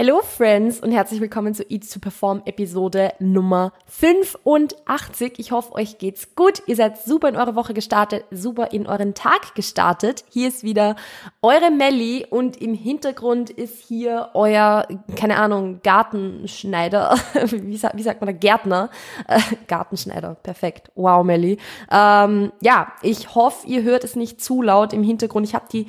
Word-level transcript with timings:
Hello 0.00 0.20
Friends 0.22 0.78
und 0.78 0.92
herzlich 0.92 1.20
willkommen 1.20 1.54
zu 1.54 1.64
Eats 1.68 1.90
to 1.90 1.98
Perform 1.98 2.42
Episode 2.44 3.14
Nummer 3.18 3.72
85. 3.86 5.40
Ich 5.40 5.50
hoffe, 5.50 5.74
euch 5.74 5.98
geht's 5.98 6.36
gut. 6.36 6.62
Ihr 6.66 6.76
seid 6.76 6.98
super 6.98 7.28
in 7.28 7.34
eure 7.34 7.56
Woche 7.56 7.74
gestartet, 7.74 8.24
super 8.30 8.70
in 8.70 8.86
euren 8.86 9.14
Tag 9.14 9.56
gestartet. 9.56 10.24
Hier 10.30 10.46
ist 10.46 10.62
wieder 10.62 10.94
eure 11.42 11.72
Melli 11.72 12.24
und 12.30 12.62
im 12.62 12.74
Hintergrund 12.74 13.50
ist 13.50 13.82
hier 13.82 14.28
euer, 14.34 14.86
keine 15.16 15.36
Ahnung, 15.36 15.80
Gartenschneider. 15.82 17.16
Wie, 17.50 17.76
sagt, 17.76 17.96
wie 17.96 18.04
sagt 18.04 18.20
man 18.20 18.28
da? 18.28 18.38
Gärtner. 18.38 18.90
Äh, 19.26 19.40
Gartenschneider. 19.66 20.36
Perfekt. 20.36 20.92
Wow, 20.94 21.24
Melli. 21.24 21.58
Ähm, 21.90 22.52
ja, 22.60 22.92
ich 23.02 23.34
hoffe, 23.34 23.66
ihr 23.66 23.82
hört 23.82 24.04
es 24.04 24.14
nicht 24.14 24.40
zu 24.40 24.62
laut 24.62 24.92
im 24.92 25.02
Hintergrund. 25.02 25.44
Ich 25.44 25.56
habe 25.56 25.66
die, 25.72 25.88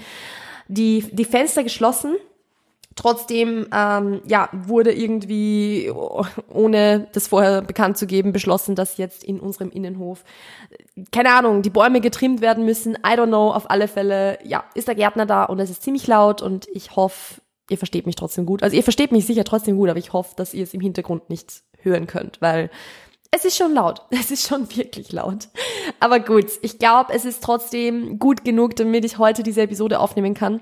die, 0.68 1.06
die 1.12 1.26
Fenster 1.26 1.62
geschlossen 1.62 2.16
Trotzdem 3.00 3.66
ähm, 3.74 4.20
ja, 4.28 4.50
wurde 4.52 4.92
irgendwie, 4.92 5.90
ohne 6.54 7.08
das 7.14 7.30
vorher 7.30 7.62
bekannt 7.62 7.98
zu 7.98 8.06
geben, 8.06 8.34
beschlossen, 8.34 8.76
dass 8.76 8.98
jetzt 8.98 9.24
in 9.24 9.40
unserem 9.40 9.72
Innenhof, 9.72 10.26
keine 11.10 11.34
Ahnung, 11.34 11.62
die 11.62 11.70
Bäume 11.70 12.02
getrimmt 12.02 12.42
werden 12.42 12.66
müssen. 12.66 12.96
I 12.96 13.12
don't 13.12 13.28
know, 13.28 13.54
auf 13.54 13.72
alle 13.72 13.88
Fälle, 13.88 14.38
ja, 14.44 14.66
ist 14.76 14.90
der 14.90 14.96
Gärtner 14.96 15.26
da 15.26 15.46
und 15.46 15.60
es 15.60 15.70
ist 15.70 15.82
ziemlich 15.82 16.08
laut 16.08 16.42
und 16.42 16.68
ich 16.74 16.98
hoffe, 16.98 17.40
ihr 17.70 17.78
versteht 17.78 18.06
mich 18.06 18.18
trotzdem 18.18 18.46
gut. 18.46 18.64
Also 18.64 18.76
ihr 18.76 18.84
versteht 18.84 19.14
mich 19.14 19.26
sicher 19.26 19.46
trotzdem 19.46 19.78
gut, 19.78 19.88
aber 19.88 20.00
ich 20.00 20.12
hoffe, 20.12 20.34
dass 20.36 20.54
ihr 20.54 20.64
es 20.64 20.74
im 20.74 20.82
Hintergrund 20.82 21.30
nicht 21.30 21.64
hören 21.78 22.06
könnt, 22.06 22.42
weil 22.42 22.70
es 23.32 23.46
ist 23.46 23.56
schon 23.56 23.74
laut. 23.74 24.02
Es 24.12 24.30
ist 24.30 24.46
schon 24.46 24.76
wirklich 24.76 25.14
laut. 25.14 25.48
Aber 26.02 26.20
gut, 26.20 26.48
ich 26.64 26.80
glaube, 26.80 27.14
es 27.14 27.24
ist 27.24 27.42
trotzdem 27.42 28.20
gut 28.20 28.44
genug, 28.44 28.76
damit 28.76 29.06
ich 29.06 29.20
heute 29.20 29.42
diese 29.42 29.62
Episode 29.62 30.02
aufnehmen 30.02 30.34
kann 30.34 30.60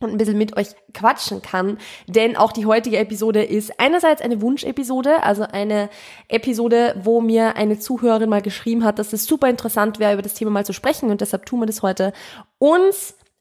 und 0.00 0.10
ein 0.10 0.18
bisschen 0.18 0.38
mit 0.38 0.56
euch 0.56 0.68
quatschen 0.92 1.42
kann. 1.42 1.78
Denn 2.06 2.36
auch 2.36 2.52
die 2.52 2.66
heutige 2.66 2.98
Episode 2.98 3.42
ist 3.42 3.78
einerseits 3.78 4.22
eine 4.22 4.40
Wunschepisode, 4.40 5.22
also 5.22 5.44
eine 5.44 5.88
Episode, 6.28 6.94
wo 7.02 7.20
mir 7.20 7.56
eine 7.56 7.78
Zuhörerin 7.78 8.28
mal 8.28 8.42
geschrieben 8.42 8.84
hat, 8.84 8.98
dass 8.98 9.12
es 9.12 9.26
super 9.26 9.48
interessant 9.48 9.98
wäre, 9.98 10.14
über 10.14 10.22
das 10.22 10.34
Thema 10.34 10.50
mal 10.50 10.66
zu 10.66 10.72
sprechen 10.72 11.10
und 11.10 11.20
deshalb 11.20 11.46
tun 11.46 11.60
wir 11.60 11.66
das 11.66 11.82
heute. 11.82 12.12
Und 12.58 12.94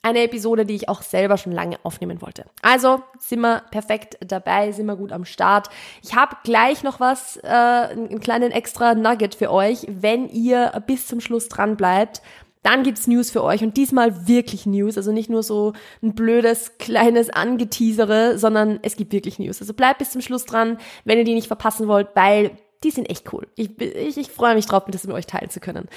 eine 0.05 0.23
Episode, 0.23 0.65
die 0.65 0.75
ich 0.75 0.89
auch 0.89 1.01
selber 1.01 1.37
schon 1.37 1.53
lange 1.53 1.77
aufnehmen 1.83 2.21
wollte. 2.21 2.45
Also 2.61 3.01
sind 3.17 3.39
wir 3.39 3.63
perfekt 3.71 4.17
dabei, 4.19 4.73
sind 4.73 4.85
wir 4.85 4.97
gut 4.97 5.13
am 5.13 5.23
Start. 5.23 5.69
Ich 6.03 6.13
habe 6.13 6.35
gleich 6.43 6.83
noch 6.83 6.99
was, 6.99 7.37
äh, 7.37 7.47
einen 7.47 8.19
kleinen 8.19 8.51
extra 8.51 8.95
Nugget 8.95 9.33
für 9.33 9.49
euch, 9.49 9.87
wenn 9.87 10.27
ihr 10.27 10.83
bis 10.85 11.07
zum 11.07 11.21
Schluss 11.21 11.47
dran 11.47 11.77
bleibt 11.77 12.21
dann 12.63 12.83
gibt's 12.83 13.07
News 13.07 13.29
für 13.29 13.43
euch 13.43 13.61
und 13.61 13.77
diesmal 13.77 14.27
wirklich 14.27 14.65
News, 14.65 14.97
also 14.97 15.11
nicht 15.11 15.29
nur 15.29 15.43
so 15.43 15.73
ein 16.01 16.15
blödes 16.15 16.77
kleines 16.77 17.29
Angeteasere, 17.29 18.39
sondern 18.39 18.79
es 18.81 18.95
gibt 18.95 19.11
wirklich 19.11 19.37
News. 19.37 19.61
Also 19.61 19.73
bleibt 19.73 19.99
bis 19.99 20.11
zum 20.11 20.21
Schluss 20.21 20.45
dran, 20.45 20.77
wenn 21.03 21.17
ihr 21.17 21.25
die 21.25 21.35
nicht 21.35 21.47
verpassen 21.47 21.87
wollt, 21.87 22.07
weil 22.15 22.51
die 22.83 22.91
sind 22.91 23.09
echt 23.09 23.31
cool. 23.33 23.47
Ich, 23.55 23.79
ich, 23.79 24.17
ich 24.17 24.31
freue 24.31 24.55
mich 24.55 24.65
drauf, 24.65 24.83
das 24.87 25.05
mit 25.05 25.15
euch 25.15 25.27
teilen 25.27 25.49
zu 25.49 25.59
können. 25.59 25.87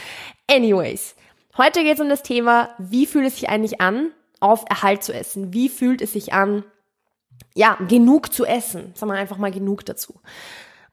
Anyways, 0.50 1.14
heute 1.56 1.82
geht's 1.82 2.00
um 2.00 2.08
das 2.08 2.22
Thema, 2.22 2.70
wie 2.78 3.06
fühlt 3.06 3.26
es 3.26 3.36
sich 3.36 3.48
eigentlich 3.48 3.80
an, 3.80 4.10
auf 4.40 4.64
Erhalt 4.68 5.02
zu 5.02 5.12
essen? 5.12 5.52
Wie 5.52 5.68
fühlt 5.68 6.02
es 6.02 6.12
sich 6.12 6.32
an, 6.32 6.64
ja, 7.54 7.78
genug 7.88 8.32
zu 8.32 8.44
essen? 8.44 8.92
Sagen 8.94 9.12
wir 9.12 9.18
einfach 9.18 9.38
mal 9.38 9.50
genug 9.50 9.84
dazu. 9.84 10.20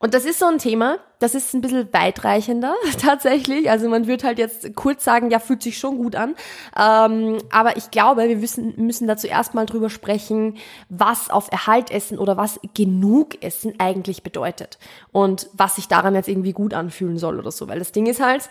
Und 0.03 0.13
das 0.13 0.25
ist 0.25 0.37
so 0.37 0.47
ein 0.47 0.57
Thema, 0.57 0.97
das 1.19 1.33
ist 1.33 1.53
ein 1.53 1.61
bisschen 1.61 1.87
weitreichender 1.93 2.75
tatsächlich. 3.01 3.69
Also 3.69 3.87
man 3.87 4.05
wird 4.05 4.25
halt 4.25 4.37
jetzt 4.37 4.75
kurz 4.75 5.05
sagen, 5.05 5.31
ja, 5.31 5.39
fühlt 5.39 5.63
sich 5.63 5.77
schon 5.77 5.97
gut 5.97 6.17
an. 6.17 6.35
Ähm, 6.77 7.37
aber 7.49 7.77
ich 7.77 7.89
glaube, 7.89 8.27
wir 8.27 8.35
müssen, 8.35 8.73
müssen 8.75 9.07
dazu 9.07 9.27
erstmal 9.27 9.65
drüber 9.65 9.89
sprechen, 9.89 10.57
was 10.89 11.29
auf 11.29 11.49
Erhalt 11.53 11.89
essen 11.89 12.19
oder 12.19 12.35
was 12.35 12.59
genug 12.73 13.41
essen 13.41 13.75
eigentlich 13.77 14.23
bedeutet. 14.23 14.77
Und 15.13 15.49
was 15.53 15.77
sich 15.77 15.87
daran 15.87 16.15
jetzt 16.15 16.27
irgendwie 16.27 16.51
gut 16.51 16.73
anfühlen 16.73 17.17
soll 17.17 17.39
oder 17.39 17.51
so. 17.51 17.69
Weil 17.69 17.79
das 17.79 17.93
Ding 17.93 18.05
ist 18.05 18.19
halt, 18.19 18.49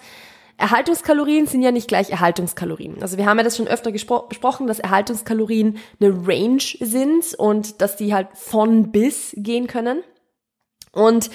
Erhaltungskalorien 0.56 1.46
sind 1.46 1.60
ja 1.60 1.70
nicht 1.70 1.86
gleich 1.86 2.08
Erhaltungskalorien. 2.08 3.02
Also 3.02 3.18
wir 3.18 3.26
haben 3.26 3.36
ja 3.36 3.44
das 3.44 3.58
schon 3.58 3.68
öfter 3.68 3.92
besprochen, 3.92 4.68
dass 4.68 4.78
Erhaltungskalorien 4.78 5.76
eine 6.00 6.26
Range 6.26 6.62
sind 6.80 7.34
und 7.34 7.82
dass 7.82 7.96
die 7.96 8.14
halt 8.14 8.28
von 8.32 8.90
bis 8.90 9.34
gehen 9.36 9.66
können. 9.66 10.02
Und 10.92 11.30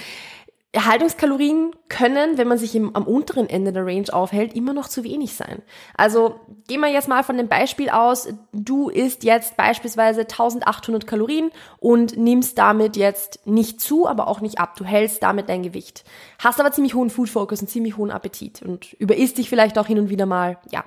Erhaltungskalorien 0.73 1.71
können, 1.89 2.37
wenn 2.37 2.47
man 2.47 2.59
sich 2.59 2.75
im, 2.75 2.95
am 2.95 3.07
unteren 3.07 3.49
Ende 3.49 3.71
der 3.71 3.85
Range 3.85 4.13
aufhält, 4.13 4.53
immer 4.53 4.73
noch 4.73 4.87
zu 4.87 5.03
wenig 5.03 5.33
sein. 5.33 5.63
Also 5.95 6.39
gehen 6.67 6.81
wir 6.81 6.89
jetzt 6.89 7.07
mal 7.07 7.23
von 7.23 7.37
dem 7.37 7.47
Beispiel 7.47 7.89
aus, 7.89 8.27
du 8.51 8.89
isst 8.89 9.23
jetzt 9.23 9.57
beispielsweise 9.57 10.21
1800 10.21 11.07
Kalorien 11.07 11.51
und 11.79 12.17
nimmst 12.17 12.59
damit 12.59 12.95
jetzt 12.95 13.47
nicht 13.47 13.81
zu, 13.81 14.07
aber 14.07 14.27
auch 14.27 14.39
nicht 14.39 14.59
ab. 14.59 14.75
Du 14.75 14.83
hältst 14.83 15.23
damit 15.23 15.49
dein 15.49 15.63
Gewicht. 15.63 16.03
Hast 16.37 16.59
aber 16.59 16.71
ziemlich 16.71 16.93
hohen 16.93 17.09
Food 17.09 17.29
Focus 17.29 17.61
und 17.61 17.69
ziemlich 17.69 17.97
hohen 17.97 18.11
Appetit 18.11 18.61
und 18.61 18.93
überisst 18.93 19.39
dich 19.39 19.49
vielleicht 19.49 19.79
auch 19.79 19.87
hin 19.87 19.97
und 19.97 20.09
wieder 20.09 20.27
mal, 20.27 20.59
ja. 20.71 20.83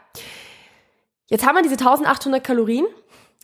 Jetzt 1.27 1.47
haben 1.47 1.57
wir 1.57 1.63
diese 1.63 1.75
1800 1.75 2.45
Kalorien, 2.45 2.87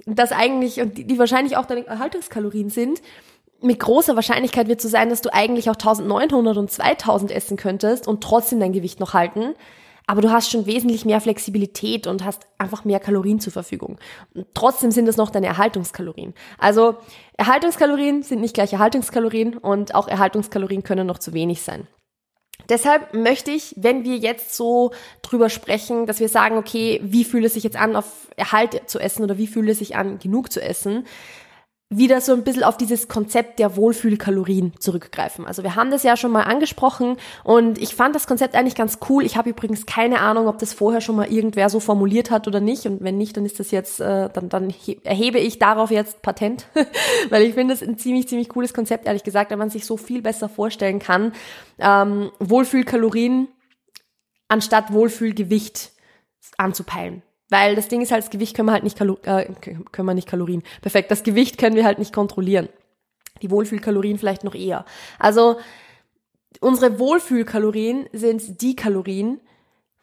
das 0.05 0.31
eigentlich, 0.31 0.81
und 0.81 0.99
die, 0.99 1.07
die 1.07 1.19
wahrscheinlich 1.19 1.57
auch 1.57 1.67
deine 1.67 1.87
Erhaltungskalorien 1.87 2.69
sind, 2.69 3.01
mit 3.61 3.81
großer 3.81 4.15
Wahrscheinlichkeit 4.15 4.69
wird 4.69 4.81
so 4.81 4.89
sein, 4.89 5.11
dass 5.11 5.23
du 5.23 5.33
eigentlich 5.33 5.71
auch 5.71 5.77
1900 5.77 6.57
und 6.57 6.71
2000 6.71 7.31
essen 7.31 7.57
könntest 7.57 8.07
und 8.07 8.23
trotzdem 8.23 8.61
dein 8.61 8.73
Gewicht 8.73 9.01
noch 9.01 9.15
halten. 9.15 9.55
Aber 10.09 10.21
du 10.21 10.31
hast 10.31 10.51
schon 10.51 10.67
wesentlich 10.67 11.05
mehr 11.05 11.21
Flexibilität 11.21 12.07
und 12.07 12.25
hast 12.25 12.47
einfach 12.59 12.85
mehr 12.85 13.01
Kalorien 13.01 13.41
zur 13.41 13.53
Verfügung. 13.53 13.99
Und 14.35 14.47
trotzdem 14.55 14.93
sind 14.93 15.09
es 15.09 15.17
noch 15.17 15.31
deine 15.31 15.47
Erhaltungskalorien. 15.47 16.33
Also 16.59 16.97
Erhaltungskalorien 17.37 18.23
sind 18.23 18.41
nicht 18.41 18.55
gleich 18.55 18.73
Erhaltungskalorien 18.73 19.57
und 19.57 19.97
auch 19.97 20.07
Erhaltungskalorien 20.07 20.85
können 20.85 21.09
noch 21.09 21.19
zu 21.19 21.33
wenig 21.33 21.63
sein. 21.63 21.89
Deshalb 22.69 23.15
möchte 23.15 23.51
ich, 23.51 23.75
wenn 23.77 24.05
wir 24.05 24.17
jetzt 24.17 24.55
so 24.57 24.93
drüber 25.23 25.51
sprechen, 25.51 26.07
dass 26.07 26.21
wir 26.21 26.29
sagen, 26.29 26.57
okay, 26.57 27.01
wie 27.03 27.25
fühlt 27.25 27.45
es 27.45 27.55
sich 27.55 27.65
jetzt 27.65 27.77
an, 27.77 27.97
auf 27.97 28.29
Erhalt 28.37 28.89
zu 28.89 28.99
essen 28.99 29.25
oder 29.25 29.39
wie 29.39 29.47
fühlt 29.47 29.69
es 29.69 29.79
sich 29.79 29.97
an, 29.97 30.19
genug 30.19 30.51
zu 30.51 30.63
essen, 30.63 31.05
wieder 31.89 32.21
so 32.21 32.33
ein 32.33 32.43
bisschen 32.43 32.65
auf 32.65 32.77
dieses 32.77 33.07
Konzept 33.07 33.61
der 33.61 33.77
Wohlfühlkalorien 33.77 34.73
zurückgreifen. 34.81 35.47
Also 35.47 35.63
wir 35.63 35.77
haben 35.77 35.93
das 35.93 36.03
ja 36.03 36.17
schon 36.17 36.33
mal 36.33 36.43
angesprochen 36.43 37.17
und 37.45 37.79
ich 37.79 37.95
fand 37.95 38.17
das 38.17 38.27
Konzept 38.27 38.57
eigentlich 38.57 38.75
ganz 38.75 38.99
cool. 39.09 39.25
Ich 39.25 39.37
habe 39.37 39.51
übrigens 39.51 39.87
keine 39.87 40.19
Ahnung, 40.19 40.49
ob 40.49 40.59
das 40.59 40.73
vorher 40.73 41.01
schon 41.01 41.15
mal 41.15 41.31
irgendwer 41.31 41.71
so 41.71 41.79
formuliert 41.79 42.33
hat 42.33 42.49
oder 42.49 42.59
nicht. 42.59 42.87
Und 42.87 43.05
wenn 43.05 43.17
nicht, 43.17 43.37
dann 43.37 43.47
ist 43.47 43.61
das 43.61 43.71
jetzt, 43.71 44.01
äh, 44.01 44.29
dann, 44.33 44.49
dann 44.49 44.75
erhebe 45.05 45.39
ich 45.39 45.61
darauf 45.61 45.93
jetzt 45.93 46.23
Patent, 46.23 46.67
weil 47.31 47.43
ich 47.45 47.55
finde 47.55 47.75
es 47.75 47.83
ein 47.85 47.99
ziemlich, 47.99 48.27
ziemlich 48.27 48.49
cooles 48.49 48.75
Konzept, 48.75 49.07
ehrlich 49.07 49.23
gesagt, 49.23 49.53
wenn 49.53 49.59
man 49.59 49.71
sich 49.71 49.87
so 49.87 49.97
viel 49.97 50.23
besser 50.23 50.49
vorstellen 50.49 50.99
kann. 50.99 51.35
Ähm, 51.79 52.33
Wohlfühlkalorien 52.41 53.47
anstatt 54.49 54.93
Wohlfühlgewicht 54.93 55.93
anzupeilen. 56.57 57.23
Weil 57.49 57.77
das 57.77 57.89
Ding 57.89 58.01
ist 58.01 58.11
halt, 58.11 58.25
das 58.25 58.31
Gewicht 58.31 58.57
können 58.57 58.69
wir 58.69 58.73
halt 58.73 58.85
nicht, 58.85 58.99
Kalo 58.99 59.19
äh, 59.23 59.47
können 59.93 60.09
wir 60.09 60.15
nicht 60.15 60.29
Kalorien. 60.29 60.63
Perfekt, 60.81 61.11
das 61.11 61.23
Gewicht 61.23 61.59
können 61.59 61.77
wir 61.77 61.85
halt 61.85 61.99
nicht 61.99 62.13
kontrollieren. 62.13 62.69
Die 63.43 63.51
Wohlfühlkalorien 63.51 64.19
vielleicht 64.19 64.45
noch 64.45 64.55
eher. 64.55 64.85
Also 65.19 65.57
unsere 66.61 66.99
Wohlfühlkalorien 66.99 68.09
sind 68.13 68.61
die 68.63 68.75
Kalorien, 68.75 69.41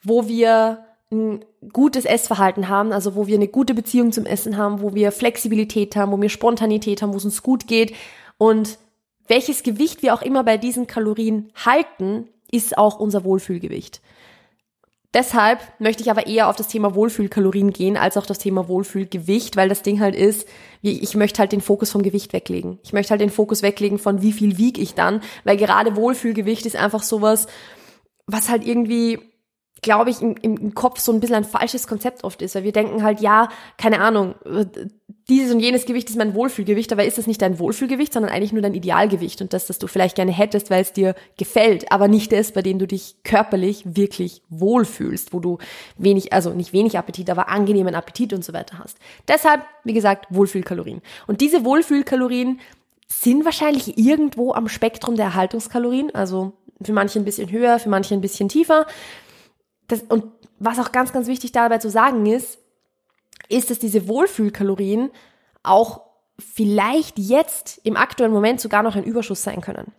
wo 0.03 0.27
wir 0.27 0.85
ein 1.11 1.43
gutes 1.71 2.05
Essverhalten 2.05 2.69
haben, 2.69 2.91
also 2.91 3.15
wo 3.15 3.27
wir 3.27 3.35
eine 3.35 3.47
gute 3.47 3.73
Beziehung 3.73 4.11
zum 4.11 4.25
Essen 4.25 4.57
haben, 4.57 4.81
wo 4.81 4.93
wir 4.93 5.11
Flexibilität 5.11 5.95
haben, 5.95 6.11
wo 6.11 6.21
wir 6.21 6.29
Spontanität 6.29 7.01
haben, 7.01 7.13
wo 7.13 7.17
es 7.17 7.25
uns 7.25 7.43
gut 7.43 7.67
geht. 7.67 7.93
Und 8.37 8.77
welches 9.27 9.63
Gewicht 9.63 10.01
wir 10.01 10.13
auch 10.13 10.21
immer 10.21 10.43
bei 10.43 10.57
diesen 10.57 10.87
Kalorien 10.87 11.51
halten, 11.65 12.29
ist 12.51 12.77
auch 12.77 12.99
unser 12.99 13.23
Wohlfühlgewicht. 13.23 14.01
Deshalb 15.13 15.59
möchte 15.79 16.01
ich 16.01 16.09
aber 16.09 16.25
eher 16.25 16.49
auf 16.49 16.55
das 16.55 16.67
Thema 16.67 16.95
Wohlfühlkalorien 16.95 17.71
gehen, 17.71 17.97
als 17.97 18.17
auch 18.17 18.25
das 18.25 18.39
Thema 18.39 18.67
Wohlfühlgewicht, 18.67 19.55
weil 19.55 19.69
das 19.69 19.83
Ding 19.83 19.99
halt 19.99 20.15
ist, 20.15 20.47
ich 20.81 21.15
möchte 21.15 21.39
halt 21.39 21.51
den 21.51 21.61
Fokus 21.61 21.91
vom 21.91 22.01
Gewicht 22.01 22.33
weglegen. 22.33 22.79
Ich 22.83 22.93
möchte 22.93 23.11
halt 23.11 23.21
den 23.21 23.29
Fokus 23.29 23.61
weglegen 23.61 23.99
von 23.99 24.23
wie 24.23 24.33
viel 24.33 24.57
wiege 24.57 24.81
ich 24.81 24.95
dann, 24.95 25.21
weil 25.43 25.57
gerade 25.57 25.95
Wohlfühlgewicht 25.95 26.65
ist 26.65 26.75
einfach 26.75 27.03
sowas, 27.03 27.47
was 28.25 28.49
halt 28.49 28.65
irgendwie 28.65 29.19
glaube 29.83 30.09
ich, 30.09 30.21
im, 30.21 30.35
im 30.41 30.73
Kopf 30.73 30.99
so 30.99 31.11
ein 31.11 31.19
bisschen 31.19 31.35
ein 31.35 31.43
falsches 31.43 31.85
Konzept 31.87 32.23
oft 32.23 32.41
ist, 32.41 32.55
weil 32.55 32.63
wir 32.63 32.71
denken 32.71 33.03
halt, 33.03 33.21
ja, 33.21 33.49
keine 33.77 34.01
Ahnung, 34.01 34.33
dieses 35.29 35.53
und 35.53 35.59
jenes 35.59 35.85
Gewicht 35.85 36.09
ist 36.09 36.17
mein 36.17 36.33
Wohlfühlgewicht, 36.33 36.91
aber 36.91 37.05
ist 37.05 37.17
das 37.17 37.27
nicht 37.27 37.41
dein 37.41 37.59
Wohlfühlgewicht, 37.59 38.11
sondern 38.11 38.31
eigentlich 38.31 38.51
nur 38.51 38.61
dein 38.61 38.73
Idealgewicht 38.73 39.41
und 39.41 39.53
das, 39.53 39.67
das 39.67 39.79
du 39.79 39.87
vielleicht 39.87 40.15
gerne 40.15 40.31
hättest, 40.31 40.69
weil 40.69 40.81
es 40.81 40.91
dir 40.91 41.15
gefällt, 41.37 41.91
aber 41.91 42.07
nicht 42.07 42.31
das, 42.31 42.51
bei 42.51 42.61
dem 42.61 42.79
du 42.79 42.87
dich 42.87 43.15
körperlich 43.23 43.83
wirklich 43.85 44.41
wohlfühlst, 44.49 45.33
wo 45.33 45.39
du 45.39 45.59
wenig, 45.97 46.33
also 46.33 46.51
nicht 46.51 46.73
wenig 46.73 46.97
Appetit, 46.97 47.29
aber 47.29 47.47
angenehmen 47.47 47.95
Appetit 47.95 48.33
und 48.33 48.43
so 48.43 48.53
weiter 48.53 48.79
hast. 48.79 48.97
Deshalb, 49.27 49.61
wie 49.83 49.93
gesagt, 49.93 50.25
Wohlfühlkalorien. 50.29 51.01
Und 51.27 51.41
diese 51.41 51.63
Wohlfühlkalorien 51.63 52.59
sind 53.07 53.45
wahrscheinlich 53.45 53.97
irgendwo 53.97 54.53
am 54.53 54.67
Spektrum 54.67 55.15
der 55.15 55.25
Erhaltungskalorien, 55.25 56.13
also 56.15 56.53
für 56.81 56.93
manche 56.93 57.19
ein 57.19 57.25
bisschen 57.25 57.51
höher, 57.51 57.79
für 57.79 57.89
manche 57.89 58.13
ein 58.13 58.21
bisschen 58.21 58.49
tiefer 58.49 58.87
das, 59.87 60.01
und 60.03 60.25
was 60.59 60.79
auch 60.79 60.91
ganz, 60.91 61.13
ganz 61.13 61.27
wichtig 61.27 61.51
dabei 61.51 61.77
zu 61.77 61.89
sagen 61.89 62.25
ist, 62.25 62.59
ist, 63.49 63.69
dass 63.69 63.79
diese 63.79 64.07
Wohlfühlkalorien 64.07 65.11
auch 65.63 66.01
vielleicht 66.39 67.19
jetzt 67.19 67.81
im 67.83 67.97
aktuellen 67.97 68.31
Moment 68.31 68.59
sogar 68.59 68.83
noch 68.83 68.95
ein 68.95 69.03
Überschuss 69.03 69.43
sein 69.43 69.61
können. 69.61 69.91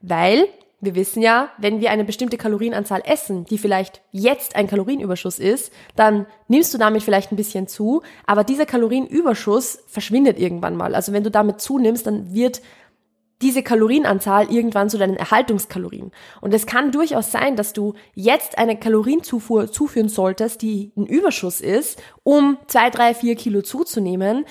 Weil 0.00 0.48
wir 0.82 0.94
wissen 0.94 1.20
ja, 1.20 1.50
wenn 1.58 1.80
wir 1.80 1.90
eine 1.90 2.04
bestimmte 2.04 2.38
Kalorienanzahl 2.38 3.02
essen, 3.04 3.44
die 3.44 3.58
vielleicht 3.58 4.00
jetzt 4.12 4.56
ein 4.56 4.66
Kalorienüberschuss 4.66 5.38
ist, 5.38 5.72
dann 5.94 6.26
nimmst 6.48 6.72
du 6.72 6.78
damit 6.78 7.02
vielleicht 7.02 7.32
ein 7.32 7.36
bisschen 7.36 7.68
zu, 7.68 8.02
aber 8.26 8.44
dieser 8.44 8.64
Kalorienüberschuss 8.64 9.80
verschwindet 9.86 10.38
irgendwann 10.38 10.76
mal. 10.76 10.94
Also 10.94 11.12
wenn 11.12 11.24
du 11.24 11.30
damit 11.30 11.60
zunimmst, 11.60 12.06
dann 12.06 12.32
wird 12.32 12.62
diese 13.42 13.62
Kalorienanzahl 13.62 14.52
irgendwann 14.52 14.90
zu 14.90 14.98
deinen 14.98 15.16
Erhaltungskalorien. 15.16 16.12
Und 16.40 16.52
es 16.52 16.66
kann 16.66 16.92
durchaus 16.92 17.32
sein, 17.32 17.56
dass 17.56 17.72
du 17.72 17.94
jetzt 18.14 18.58
eine 18.58 18.78
Kalorienzufuhr 18.78 19.72
zuführen 19.72 20.08
solltest, 20.08 20.62
die 20.62 20.92
ein 20.96 21.06
Überschuss 21.06 21.60
ist, 21.60 22.02
um 22.22 22.58
zwei, 22.66 22.90
drei, 22.90 23.14
vier 23.14 23.36
Kilo 23.36 23.62
zuzunehmen. 23.62 24.44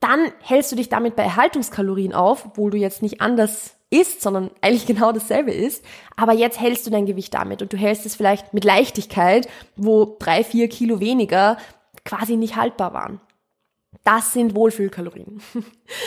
Dann 0.00 0.30
hältst 0.42 0.70
du 0.72 0.76
dich 0.76 0.90
damit 0.90 1.16
bei 1.16 1.22
Erhaltungskalorien 1.22 2.12
auf, 2.12 2.44
obwohl 2.46 2.70
du 2.70 2.76
jetzt 2.76 3.02
nicht 3.02 3.22
anders 3.22 3.76
ist, 3.88 4.20
sondern 4.20 4.50
eigentlich 4.60 4.86
genau 4.86 5.12
dasselbe 5.12 5.52
ist. 5.52 5.84
Aber 6.16 6.34
jetzt 6.34 6.60
hältst 6.60 6.86
du 6.86 6.90
dein 6.90 7.06
Gewicht 7.06 7.32
damit 7.32 7.62
und 7.62 7.72
du 7.72 7.76
hältst 7.76 8.04
es 8.04 8.14
vielleicht 8.14 8.52
mit 8.52 8.64
Leichtigkeit, 8.64 9.48
wo 9.76 10.16
drei, 10.18 10.44
vier 10.44 10.68
Kilo 10.68 11.00
weniger 11.00 11.56
quasi 12.04 12.36
nicht 12.36 12.56
haltbar 12.56 12.92
waren. 12.92 13.20
Das 14.02 14.32
sind 14.32 14.54
Wohlfühlkalorien. 14.54 15.40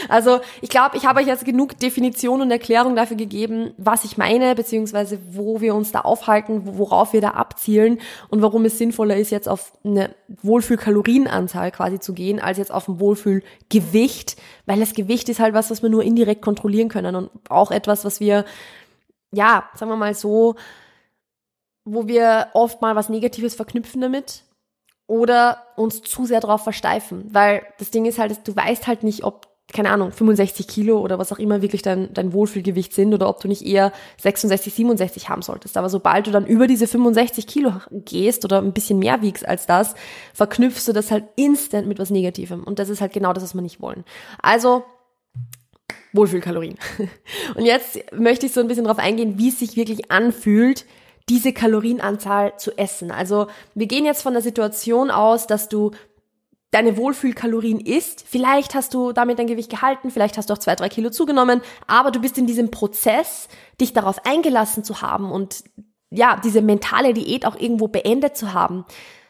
Also 0.10 0.40
ich 0.62 0.70
glaube, 0.70 0.98
ich 0.98 1.06
habe 1.06 1.20
euch 1.20 1.28
jetzt 1.28 1.46
genug 1.46 1.78
Definition 1.78 2.42
und 2.42 2.50
Erklärung 2.50 2.96
dafür 2.96 3.16
gegeben, 3.16 3.74
was 3.78 4.06
ich 4.06 4.18
meine, 4.18 4.56
beziehungsweise 4.56 5.20
wo 5.30 5.62
wir 5.62 5.76
uns 5.76 5.92
da 5.92 6.02
aufhalten, 6.02 6.62
worauf 6.78 7.14
wir 7.14 7.22
da 7.22 7.32
abzielen 7.32 8.00
und 8.30 8.42
warum 8.42 8.66
es 8.66 8.80
sinnvoller 8.80 9.16
ist, 9.18 9.30
jetzt 9.30 9.48
auf 9.48 9.74
eine 9.84 10.16
Wohlfühlkalorienanzahl 10.42 11.72
quasi 11.72 12.00
zu 12.00 12.14
gehen, 12.14 12.40
als 12.40 12.58
jetzt 12.58 12.72
auf 12.72 12.88
ein 12.88 13.00
Wohlfühlgewicht, 13.00 14.38
weil 14.66 14.80
das 14.80 14.96
Gewicht 14.96 15.30
ist 15.30 15.40
halt 15.40 15.54
was, 15.54 15.70
was 15.70 15.84
wir 15.84 15.90
nur 15.90 16.04
indirekt 16.04 16.42
kontrollieren 16.42 16.90
können 16.90 17.16
und 17.16 17.30
auch 17.50 17.70
etwas, 17.70 18.04
was 18.04 18.20
wir, 18.20 18.46
ja, 19.32 19.70
sagen 19.76 19.92
wir 19.92 19.98
mal 19.98 20.16
so, 20.16 20.56
wo 21.86 22.08
wir 22.08 22.48
oft 22.54 22.82
mal 22.82 22.96
was 22.96 23.10
Negatives 23.10 23.54
verknüpfen 23.54 24.02
damit 24.02 24.44
oder 25.08 25.64
uns 25.76 26.02
zu 26.02 26.26
sehr 26.26 26.42
darauf 26.42 26.64
versteifen. 26.64 27.26
Weil 27.32 27.64
das 27.80 27.92
Ding 27.92 28.06
ist 28.06 28.20
halt, 28.20 28.48
du 28.48 28.56
weißt 28.56 28.88
halt 28.88 29.04
nicht, 29.04 29.24
ob, 29.24 29.48
keine 29.74 29.90
Ahnung, 29.90 30.12
65 30.12 30.68
Kilo 30.68 31.00
oder 31.00 31.18
was 31.18 31.32
auch 31.32 31.40
immer 31.40 31.62
wirklich 31.62 31.82
dein, 31.82 32.14
dein 32.14 32.34
Wohlfühlgewicht 32.34 32.94
sind 32.94 33.14
oder 33.14 33.30
ob 33.30 33.40
du 33.40 33.48
nicht 33.48 33.66
eher 33.66 33.94
66, 34.22 34.74
67 34.74 35.30
haben 35.30 35.42
solltest. 35.42 35.78
Aber 35.78 35.90
sobald 35.90 36.28
du 36.28 36.32
dann 36.32 36.46
über 36.46 36.68
diese 36.68 36.88
65 36.88 37.48
Kilo 37.48 37.74
gehst 37.90 38.44
oder 38.44 38.62
ein 38.62 38.74
bisschen 38.74 39.00
mehr 39.00 39.22
wiegst 39.22 39.48
als 39.48 39.66
das, 39.66 39.96
verknüpfst 40.34 40.88
du 40.88 40.94
das 40.94 41.10
halt 41.10 41.24
instant 41.38 41.88
mit 41.88 42.00
was 42.00 42.10
Negativem. 42.10 42.64
Und 42.64 42.80
das 42.80 42.90
ist 42.90 43.02
halt 43.02 43.14
genau 43.14 43.34
das, 43.34 43.44
was 43.44 43.56
wir 43.56 43.62
nicht 43.62 43.82
wollen. 43.82 44.04
Also, 44.42 44.84
Wohlfühlkalorien. 46.12 46.78
Und 47.56 47.66
jetzt 47.66 48.00
möchte 48.14 48.46
ich 48.46 48.52
so 48.52 48.60
ein 48.60 48.68
bisschen 48.68 48.86
darauf 48.86 49.00
eingehen, 49.00 49.38
wie 49.38 49.50
es 49.50 49.60
sich 49.60 49.78
wirklich 49.78 50.12
anfühlt, 50.12 50.86
diese 51.30 51.54
Kalorienanzahl 51.54 52.58
zu 52.58 52.78
essen. 52.78 53.12
Also 53.12 53.48
wir 53.76 53.88
gehen 53.88 54.06
jetzt 54.06 54.22
von 54.22 54.34
der 54.34 54.42
Situation 54.42 55.12
aus, 55.12 55.48
dass 55.48 55.70
du 55.70 55.92
deine 56.72 56.98
Wohlfühlkalorien 56.98 57.80
isst. 57.80 58.24
Vielleicht 58.28 58.76
hast 58.76 58.94
du 58.94 59.12
damit 59.12 59.40
dein 59.40 59.48
Gewicht 59.48 59.70
gehalten, 59.70 60.12
vielleicht 60.12 60.38
hast 60.38 60.50
du 60.50 60.54
auch 60.54 60.58
zwei, 60.58 60.76
drei 60.76 60.90
Kilo 60.90 61.10
zugenommen, 61.10 61.62
aber 61.88 62.12
du 62.12 62.20
bist 62.20 62.38
in 62.38 62.48
diesem 62.48 62.72
Prozess, 62.72 63.48
dich 63.80 63.94
darauf 63.94 64.26
eingelassen 64.26 64.84
zu 64.84 65.02
haben 65.02 65.32
und 65.32 65.64
ja, 66.10 66.40
diese 66.44 66.62
mentale 66.62 67.14
Diät 67.14 67.46
auch 67.46 67.56
irgendwo 67.56 67.88
beendet 67.88 68.38
zu 68.38 68.54
haben, 68.54 68.86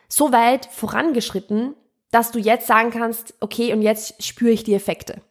so 0.08 0.32
weit 0.32 0.68
vorangeschritten, 0.68 1.76
dass 2.12 2.32
du 2.32 2.40
jetzt 2.40 2.68
sagen 2.68 2.92
kannst, 2.92 3.34
okay, 3.40 3.74
und 3.74 3.82
jetzt 3.82 4.24
spüre 4.24 4.52
ich 4.52 4.64
die 4.64 4.74
Effekte. 4.74 5.22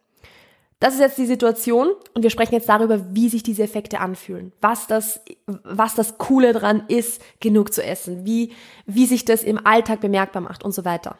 Das 0.79 0.93
ist 0.93 0.99
jetzt 0.99 1.17
die 1.17 1.25
Situation 1.25 1.89
und 2.13 2.21
wir 2.21 2.29
sprechen 2.29 2.53
jetzt 2.53 2.69
darüber, 2.69 3.15
wie 3.15 3.29
sich 3.29 3.41
diese 3.41 3.63
Effekte 3.63 3.99
anfühlen, 3.99 4.51
was 4.61 4.85
das, 4.85 5.21
was 5.47 5.95
das 5.95 6.19
Coole 6.19 6.53
dran 6.53 6.83
ist, 6.87 7.21
genug 7.39 7.73
zu 7.73 7.83
essen, 7.83 8.25
wie, 8.25 8.53
wie 8.85 9.07
sich 9.07 9.25
das 9.25 9.41
im 9.41 9.65
Alltag 9.65 10.01
bemerkbar 10.01 10.41
macht 10.41 10.63
und 10.63 10.73
so 10.73 10.85
weiter. 10.85 11.17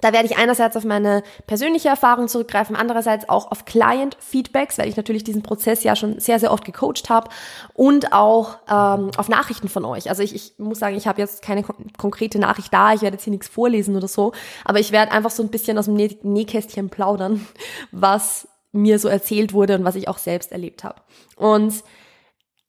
Da 0.00 0.12
werde 0.12 0.26
ich 0.26 0.38
einerseits 0.38 0.76
auf 0.76 0.84
meine 0.84 1.22
persönliche 1.46 1.88
Erfahrung 1.88 2.26
zurückgreifen, 2.28 2.74
andererseits 2.74 3.28
auch 3.28 3.50
auf 3.50 3.64
Client-Feedbacks, 3.64 4.78
weil 4.78 4.88
ich 4.88 4.96
natürlich 4.96 5.24
diesen 5.24 5.42
Prozess 5.42 5.84
ja 5.84 5.94
schon 5.94 6.18
sehr, 6.20 6.38
sehr 6.38 6.52
oft 6.52 6.64
gecoacht 6.64 7.10
habe 7.10 7.28
und 7.74 8.12
auch 8.12 8.56
ähm, 8.68 9.10
auf 9.16 9.28
Nachrichten 9.28 9.68
von 9.68 9.84
euch. 9.84 10.08
Also 10.08 10.22
ich, 10.22 10.34
ich 10.34 10.54
muss 10.58 10.78
sagen, 10.78 10.96
ich 10.96 11.06
habe 11.06 11.20
jetzt 11.20 11.42
keine 11.42 11.62
kon 11.62 11.92
konkrete 11.98 12.38
Nachricht 12.38 12.72
da, 12.72 12.94
ich 12.94 13.02
werde 13.02 13.16
jetzt 13.16 13.24
hier 13.24 13.30
nichts 13.30 13.48
vorlesen 13.48 13.96
oder 13.96 14.08
so, 14.08 14.32
aber 14.64 14.80
ich 14.80 14.90
werde 14.90 15.12
einfach 15.12 15.30
so 15.30 15.42
ein 15.42 15.50
bisschen 15.50 15.76
aus 15.76 15.84
dem 15.84 15.94
Nä 15.94 16.16
Nähkästchen 16.22 16.88
plaudern, 16.88 17.46
was 17.92 18.48
mir 18.72 18.98
so 18.98 19.08
erzählt 19.08 19.52
wurde 19.52 19.76
und 19.76 19.84
was 19.84 19.96
ich 19.96 20.08
auch 20.08 20.18
selbst 20.18 20.52
erlebt 20.52 20.84
habe. 20.84 21.00
Und 21.36 21.82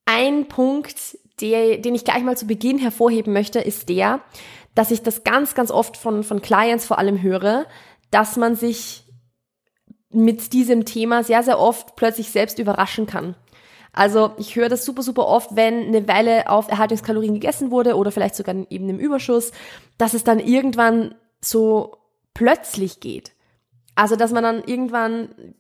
ein 0.06 0.48
Punkt, 0.48 1.18
der, 1.40 1.78
den 1.78 1.96
ich 1.96 2.06
gleich 2.06 2.24
mal 2.24 2.38
zu 2.38 2.48
Beginn 2.48 2.78
hervorheben 2.78 3.34
möchte, 3.34 3.60
ist 3.60 3.90
der, 3.90 4.22
dass 4.76 4.92
ich 4.92 5.02
das 5.02 5.24
ganz, 5.24 5.54
ganz 5.54 5.72
oft 5.72 5.98
von, 5.98 6.24
von 6.24 6.42
Clients 6.42 6.86
vor 6.86 6.98
allem 6.98 7.22
höre, 7.22 7.66
dass 8.10 8.38
man 8.38 8.56
sich 8.56 9.06
mit 10.10 10.54
diesem 10.54 10.86
Thema 10.86 11.24
sehr, 11.24 11.44
sehr 11.44 11.60
oft 11.60 11.96
plötzlich 11.96 12.30
selbst 12.30 12.60
überraschen 12.60 13.06
kann. 13.06 13.36
Also 13.94 14.32
ich 14.38 14.56
höre 14.56 14.70
das 14.70 14.86
super, 14.86 15.04
super 15.04 15.28
oft, 15.28 15.56
wenn 15.56 15.88
eine 15.88 16.08
Weile 16.08 16.50
auf 16.50 16.70
Erhaltungskalorien 16.70 17.34
gegessen 17.34 17.72
wurde 17.72 17.96
oder 17.96 18.12
vielleicht 18.12 18.36
sogar 18.36 18.56
eben 18.70 18.90
im 18.90 19.00
Überschuss, 19.00 19.52
dass 19.98 20.14
es 20.14 20.24
dann 20.24 20.40
irgendwann 20.40 21.16
so 21.42 21.98
plötzlich 22.34 23.00
geht. 23.00 23.34
Also 23.96 24.16
dass 24.16 24.32
man 24.32 24.44
dann 24.44 24.64
irgendwann 24.64 25.56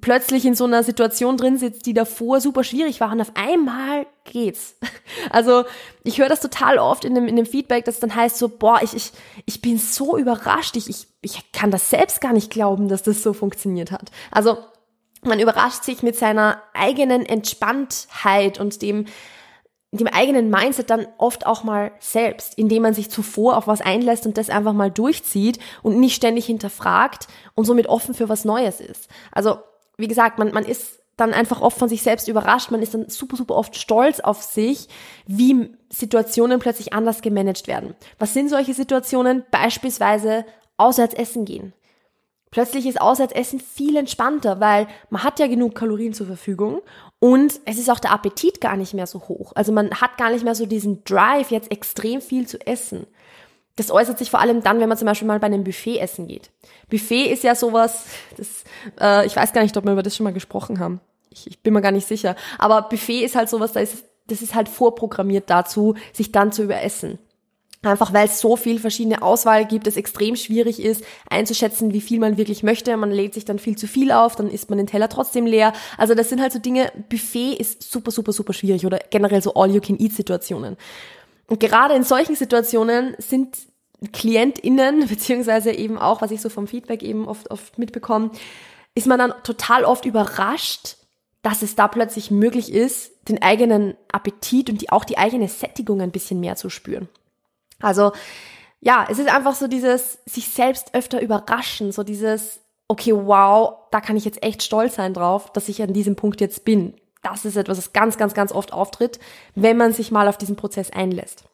plötzlich 0.00 0.44
in 0.44 0.54
so 0.54 0.64
einer 0.64 0.82
Situation 0.82 1.36
drin 1.36 1.58
sitzt, 1.58 1.86
die 1.86 1.94
davor 1.94 2.40
super 2.40 2.64
schwierig 2.64 3.00
war 3.00 3.12
und 3.12 3.20
auf 3.20 3.32
einmal 3.34 4.06
geht's. 4.24 4.76
Also 5.30 5.64
ich 6.04 6.18
höre 6.18 6.28
das 6.28 6.40
total 6.40 6.78
oft 6.78 7.04
in 7.04 7.14
dem, 7.14 7.26
in 7.26 7.36
dem 7.36 7.46
Feedback, 7.46 7.84
dass 7.84 7.98
dann 7.98 8.14
heißt 8.14 8.38
so, 8.38 8.48
boah, 8.48 8.80
ich, 8.82 8.94
ich, 8.94 9.12
ich 9.46 9.60
bin 9.60 9.78
so 9.78 10.16
überrascht, 10.16 10.76
ich, 10.76 10.88
ich, 10.88 11.06
ich 11.22 11.52
kann 11.52 11.70
das 11.70 11.90
selbst 11.90 12.20
gar 12.20 12.32
nicht 12.32 12.50
glauben, 12.50 12.88
dass 12.88 13.02
das 13.02 13.22
so 13.22 13.32
funktioniert 13.32 13.90
hat. 13.90 14.10
Also 14.30 14.58
man 15.22 15.40
überrascht 15.40 15.82
sich 15.82 16.02
mit 16.02 16.16
seiner 16.16 16.62
eigenen 16.72 17.26
Entspanntheit 17.26 18.60
und 18.60 18.80
dem, 18.82 19.06
dem 19.90 20.06
eigenen 20.06 20.50
Mindset 20.50 20.90
dann 20.90 21.06
oft 21.16 21.46
auch 21.46 21.64
mal 21.64 21.92
selbst, 21.98 22.56
indem 22.56 22.82
man 22.82 22.94
sich 22.94 23.10
zuvor 23.10 23.56
auf 23.56 23.66
was 23.66 23.80
einlässt 23.80 24.26
und 24.26 24.36
das 24.36 24.50
einfach 24.50 24.74
mal 24.74 24.90
durchzieht 24.90 25.58
und 25.82 25.98
nicht 25.98 26.14
ständig 26.14 26.46
hinterfragt 26.46 27.26
und 27.54 27.64
somit 27.64 27.88
offen 27.88 28.14
für 28.14 28.28
was 28.28 28.44
Neues 28.44 28.80
ist. 28.80 29.08
Also 29.32 29.58
wie 29.98 30.08
gesagt, 30.08 30.38
man, 30.38 30.52
man 30.52 30.64
ist 30.64 31.00
dann 31.16 31.34
einfach 31.34 31.60
oft 31.60 31.76
von 31.76 31.88
sich 31.88 32.02
selbst 32.02 32.28
überrascht, 32.28 32.70
man 32.70 32.80
ist 32.80 32.94
dann 32.94 33.08
super, 33.08 33.36
super 33.36 33.56
oft 33.56 33.76
stolz 33.76 34.20
auf 34.20 34.40
sich, 34.42 34.88
wie 35.26 35.70
Situationen 35.90 36.60
plötzlich 36.60 36.92
anders 36.92 37.20
gemanagt 37.20 37.66
werden. 37.66 37.94
Was 38.18 38.32
sind 38.32 38.48
solche 38.48 38.72
Situationen? 38.72 39.44
Beispielsweise 39.50 40.44
auswärts 40.76 41.14
essen 41.14 41.44
gehen. 41.44 41.72
Plötzlich 42.50 42.86
ist 42.86 43.00
Auswärtsessen 43.00 43.60
viel 43.60 43.96
entspannter, 43.96 44.58
weil 44.58 44.86
man 45.10 45.22
hat 45.22 45.38
ja 45.38 45.48
genug 45.48 45.74
Kalorien 45.74 46.14
zur 46.14 46.26
Verfügung 46.26 46.80
und 47.18 47.60
es 47.66 47.78
ist 47.78 47.90
auch 47.90 47.98
der 47.98 48.12
Appetit 48.12 48.60
gar 48.60 48.76
nicht 48.76 48.94
mehr 48.94 49.06
so 49.06 49.20
hoch. 49.28 49.52
Also 49.54 49.70
man 49.72 49.90
hat 49.90 50.16
gar 50.16 50.30
nicht 50.30 50.44
mehr 50.44 50.54
so 50.54 50.64
diesen 50.64 51.04
Drive, 51.04 51.50
jetzt 51.50 51.70
extrem 51.70 52.22
viel 52.22 52.46
zu 52.46 52.58
essen. 52.66 53.06
Das 53.78 53.92
äußert 53.92 54.18
sich 54.18 54.30
vor 54.30 54.40
allem 54.40 54.60
dann, 54.60 54.80
wenn 54.80 54.88
man 54.88 54.98
zum 54.98 55.06
Beispiel 55.06 55.28
mal 55.28 55.38
bei 55.38 55.46
einem 55.46 55.62
Buffet 55.62 56.00
essen 56.00 56.26
geht. 56.26 56.50
Buffet 56.90 57.26
ist 57.26 57.44
ja 57.44 57.54
sowas, 57.54 58.06
das, 58.36 58.64
äh, 59.00 59.24
ich 59.24 59.36
weiß 59.36 59.52
gar 59.52 59.62
nicht, 59.62 59.76
ob 59.76 59.84
wir 59.84 59.92
über 59.92 60.02
das 60.02 60.16
schon 60.16 60.24
mal 60.24 60.32
gesprochen 60.32 60.80
haben. 60.80 61.00
Ich, 61.30 61.46
ich 61.46 61.62
bin 61.62 61.74
mir 61.74 61.80
gar 61.80 61.92
nicht 61.92 62.08
sicher. 62.08 62.34
Aber 62.58 62.82
Buffet 62.82 63.24
ist 63.24 63.36
halt 63.36 63.48
sowas, 63.48 63.72
da 63.72 63.80
ist, 63.80 64.04
das 64.26 64.42
ist 64.42 64.56
halt 64.56 64.68
vorprogrammiert 64.68 65.48
dazu, 65.48 65.94
sich 66.12 66.32
dann 66.32 66.50
zu 66.50 66.64
überessen. 66.64 67.20
Einfach 67.82 68.12
weil 68.12 68.26
es 68.26 68.40
so 68.40 68.56
viel 68.56 68.80
verschiedene 68.80 69.22
Auswahl 69.22 69.64
gibt, 69.64 69.86
es 69.86 69.96
extrem 69.96 70.34
schwierig 70.34 70.82
ist, 70.82 71.04
einzuschätzen, 71.30 71.92
wie 71.92 72.00
viel 72.00 72.18
man 72.18 72.36
wirklich 72.36 72.64
möchte. 72.64 72.96
Man 72.96 73.12
lädt 73.12 73.34
sich 73.34 73.44
dann 73.44 73.60
viel 73.60 73.78
zu 73.78 73.86
viel 73.86 74.10
auf, 74.10 74.34
dann 74.34 74.50
isst 74.50 74.70
man 74.70 74.78
den 74.78 74.88
Teller 74.88 75.08
trotzdem 75.08 75.46
leer. 75.46 75.72
Also 75.96 76.16
das 76.16 76.28
sind 76.28 76.40
halt 76.40 76.52
so 76.52 76.58
Dinge, 76.58 76.90
Buffet 77.08 77.52
ist 77.52 77.88
super, 77.88 78.10
super, 78.10 78.32
super 78.32 78.52
schwierig 78.52 78.84
oder 78.84 78.98
generell 79.10 79.40
so 79.40 79.54
All-You-Can-Eat-Situationen. 79.54 80.76
Und 81.48 81.60
gerade 81.60 81.94
in 81.94 82.04
solchen 82.04 82.36
Situationen 82.36 83.16
sind 83.18 83.56
KlientInnen, 84.12 85.06
beziehungsweise 85.08 85.72
eben 85.72 85.98
auch, 85.98 86.22
was 86.22 86.30
ich 86.30 86.40
so 86.40 86.48
vom 86.48 86.68
Feedback 86.68 87.02
eben 87.02 87.26
oft, 87.26 87.50
oft 87.50 87.78
mitbekomme, 87.78 88.30
ist 88.94 89.06
man 89.06 89.18
dann 89.18 89.34
total 89.42 89.84
oft 89.84 90.04
überrascht, 90.04 90.96
dass 91.42 91.62
es 91.62 91.74
da 91.74 91.88
plötzlich 91.88 92.30
möglich 92.30 92.72
ist, 92.72 93.12
den 93.28 93.42
eigenen 93.42 93.96
Appetit 94.12 94.70
und 94.70 94.80
die, 94.80 94.90
auch 94.90 95.04
die 95.04 95.18
eigene 95.18 95.48
Sättigung 95.48 96.00
ein 96.00 96.10
bisschen 96.10 96.40
mehr 96.40 96.56
zu 96.56 96.68
spüren. 96.68 97.08
Also, 97.80 98.12
ja, 98.80 99.06
es 99.08 99.18
ist 99.18 99.28
einfach 99.28 99.54
so 99.54 99.68
dieses 99.68 100.18
sich 100.26 100.48
selbst 100.48 100.94
öfter 100.94 101.20
überraschen, 101.20 101.92
so 101.92 102.02
dieses, 102.02 102.60
okay, 102.88 103.12
wow, 103.14 103.74
da 103.90 104.00
kann 104.00 104.16
ich 104.16 104.24
jetzt 104.24 104.42
echt 104.42 104.62
stolz 104.62 104.96
sein 104.96 105.14
drauf, 105.14 105.52
dass 105.52 105.68
ich 105.68 105.82
an 105.82 105.92
diesem 105.92 106.16
Punkt 106.16 106.40
jetzt 106.40 106.64
bin. 106.64 106.94
Das 107.22 107.44
ist 107.44 107.56
etwas, 107.56 107.78
das 107.78 107.92
ganz, 107.92 108.16
ganz, 108.16 108.34
ganz 108.34 108.52
oft 108.52 108.72
auftritt, 108.72 109.18
wenn 109.54 109.76
man 109.76 109.92
sich 109.92 110.10
mal 110.10 110.28
auf 110.28 110.38
diesen 110.38 110.56
Prozess 110.56 110.90
einlässt. 110.90 111.44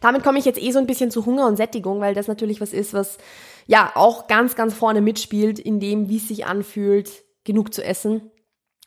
Damit 0.00 0.22
komme 0.22 0.38
ich 0.38 0.44
jetzt 0.44 0.60
eh 0.60 0.70
so 0.70 0.78
ein 0.78 0.86
bisschen 0.86 1.10
zu 1.10 1.26
Hunger 1.26 1.46
und 1.46 1.56
Sättigung, 1.56 2.00
weil 2.00 2.14
das 2.14 2.28
natürlich 2.28 2.60
was 2.60 2.72
ist, 2.72 2.94
was 2.94 3.18
ja 3.66 3.92
auch 3.94 4.26
ganz, 4.26 4.54
ganz 4.56 4.74
vorne 4.74 5.00
mitspielt 5.00 5.58
in 5.58 5.80
dem, 5.80 6.08
wie 6.08 6.16
es 6.16 6.28
sich 6.28 6.46
anfühlt, 6.46 7.24
genug 7.44 7.74
zu 7.74 7.84
essen. 7.84 8.30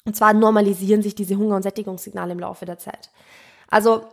Und 0.06 0.16
zwar 0.16 0.34
normalisieren 0.34 1.04
sich 1.04 1.14
diese 1.14 1.38
Hunger- 1.38 1.56
und 1.56 1.64
Sättigungssignale 1.64 2.32
im 2.32 2.40
Laufe 2.40 2.66
der 2.66 2.80
Zeit. 2.80 3.12
Also 3.70 4.06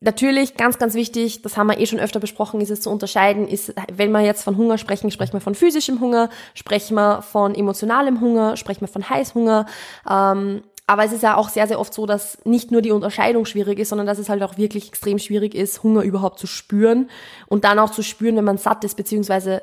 Natürlich, 0.00 0.56
ganz, 0.56 0.78
ganz 0.78 0.94
wichtig, 0.94 1.42
das 1.42 1.56
haben 1.56 1.66
wir 1.66 1.80
eh 1.80 1.86
schon 1.86 1.98
öfter 1.98 2.20
besprochen, 2.20 2.60
ist 2.60 2.70
es 2.70 2.82
zu 2.82 2.90
unterscheiden, 2.90 3.48
ist, 3.48 3.74
wenn 3.92 4.12
wir 4.12 4.20
jetzt 4.20 4.44
von 4.44 4.56
Hunger 4.56 4.78
sprechen, 4.78 5.10
sprechen 5.10 5.32
wir 5.32 5.40
von 5.40 5.56
physischem 5.56 5.98
Hunger, 5.98 6.30
sprechen 6.54 6.94
wir 6.94 7.20
von 7.22 7.52
emotionalem 7.52 8.20
Hunger, 8.20 8.56
sprechen 8.56 8.82
wir 8.82 8.88
von 8.88 9.10
Heißhunger. 9.10 9.66
Ähm, 10.08 10.62
aber 10.88 11.04
es 11.04 11.12
ist 11.12 11.22
ja 11.22 11.36
auch 11.36 11.50
sehr, 11.50 11.66
sehr 11.68 11.78
oft 11.78 11.92
so, 11.92 12.06
dass 12.06 12.38
nicht 12.46 12.70
nur 12.70 12.80
die 12.80 12.92
Unterscheidung 12.92 13.44
schwierig 13.44 13.78
ist, 13.78 13.90
sondern 13.90 14.06
dass 14.06 14.18
es 14.18 14.30
halt 14.30 14.42
auch 14.42 14.56
wirklich 14.56 14.88
extrem 14.88 15.18
schwierig 15.18 15.54
ist, 15.54 15.82
Hunger 15.82 16.02
überhaupt 16.02 16.38
zu 16.38 16.46
spüren 16.46 17.10
und 17.46 17.64
dann 17.64 17.78
auch 17.78 17.90
zu 17.90 18.02
spüren, 18.02 18.36
wenn 18.36 18.44
man 18.44 18.56
satt 18.56 18.84
ist, 18.84 18.96
beziehungsweise 18.96 19.62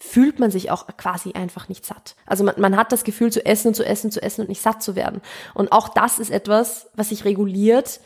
fühlt 0.00 0.40
man 0.40 0.50
sich 0.50 0.70
auch 0.70 0.86
quasi 0.96 1.32
einfach 1.34 1.68
nicht 1.68 1.84
satt. 1.84 2.16
Also 2.24 2.42
man, 2.42 2.54
man 2.58 2.76
hat 2.78 2.90
das 2.90 3.04
Gefühl 3.04 3.30
zu 3.30 3.44
essen 3.44 3.68
und 3.68 3.74
zu 3.74 3.84
essen, 3.84 4.10
zu 4.10 4.22
essen 4.22 4.40
und 4.40 4.48
nicht 4.48 4.62
satt 4.62 4.82
zu 4.82 4.96
werden. 4.96 5.20
Und 5.52 5.72
auch 5.72 5.90
das 5.90 6.18
ist 6.18 6.30
etwas, 6.30 6.88
was 6.94 7.10
sich 7.10 7.26
reguliert, 7.26 8.00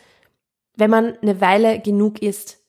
wenn 0.75 0.91
man 0.91 1.17
eine 1.21 1.39
Weile 1.39 1.79
genug 1.79 2.21
isst. 2.21 2.59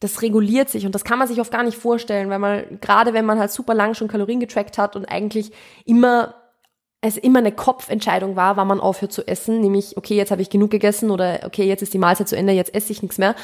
Das 0.00 0.22
reguliert 0.22 0.70
sich 0.70 0.86
und 0.86 0.94
das 0.94 1.04
kann 1.04 1.18
man 1.18 1.28
sich 1.28 1.38
oft 1.38 1.52
gar 1.52 1.64
nicht 1.64 1.76
vorstellen, 1.76 2.30
weil 2.30 2.38
man, 2.38 2.80
gerade 2.80 3.12
wenn 3.12 3.26
man 3.26 3.38
halt 3.38 3.52
super 3.52 3.74
lang 3.74 3.92
schon 3.92 4.08
Kalorien 4.08 4.40
getrackt 4.40 4.78
hat 4.78 4.96
und 4.96 5.04
eigentlich 5.04 5.52
immer 5.84 6.34
es 7.02 7.16
immer 7.16 7.40
eine 7.40 7.52
Kopfentscheidung 7.52 8.36
war, 8.36 8.56
wann 8.56 8.68
man 8.68 8.80
aufhört 8.80 9.12
zu 9.12 9.26
essen, 9.26 9.60
nämlich, 9.60 9.96
okay, 9.96 10.14
jetzt 10.14 10.30
habe 10.30 10.40
ich 10.40 10.50
genug 10.50 10.70
gegessen 10.70 11.10
oder 11.10 11.40
okay, 11.44 11.64
jetzt 11.64 11.82
ist 11.82 11.92
die 11.92 11.98
Mahlzeit 11.98 12.28
zu 12.28 12.36
Ende, 12.36 12.52
jetzt 12.52 12.74
esse 12.74 12.92
ich 12.92 13.02
nichts 13.02 13.18
mehr, 13.18 13.34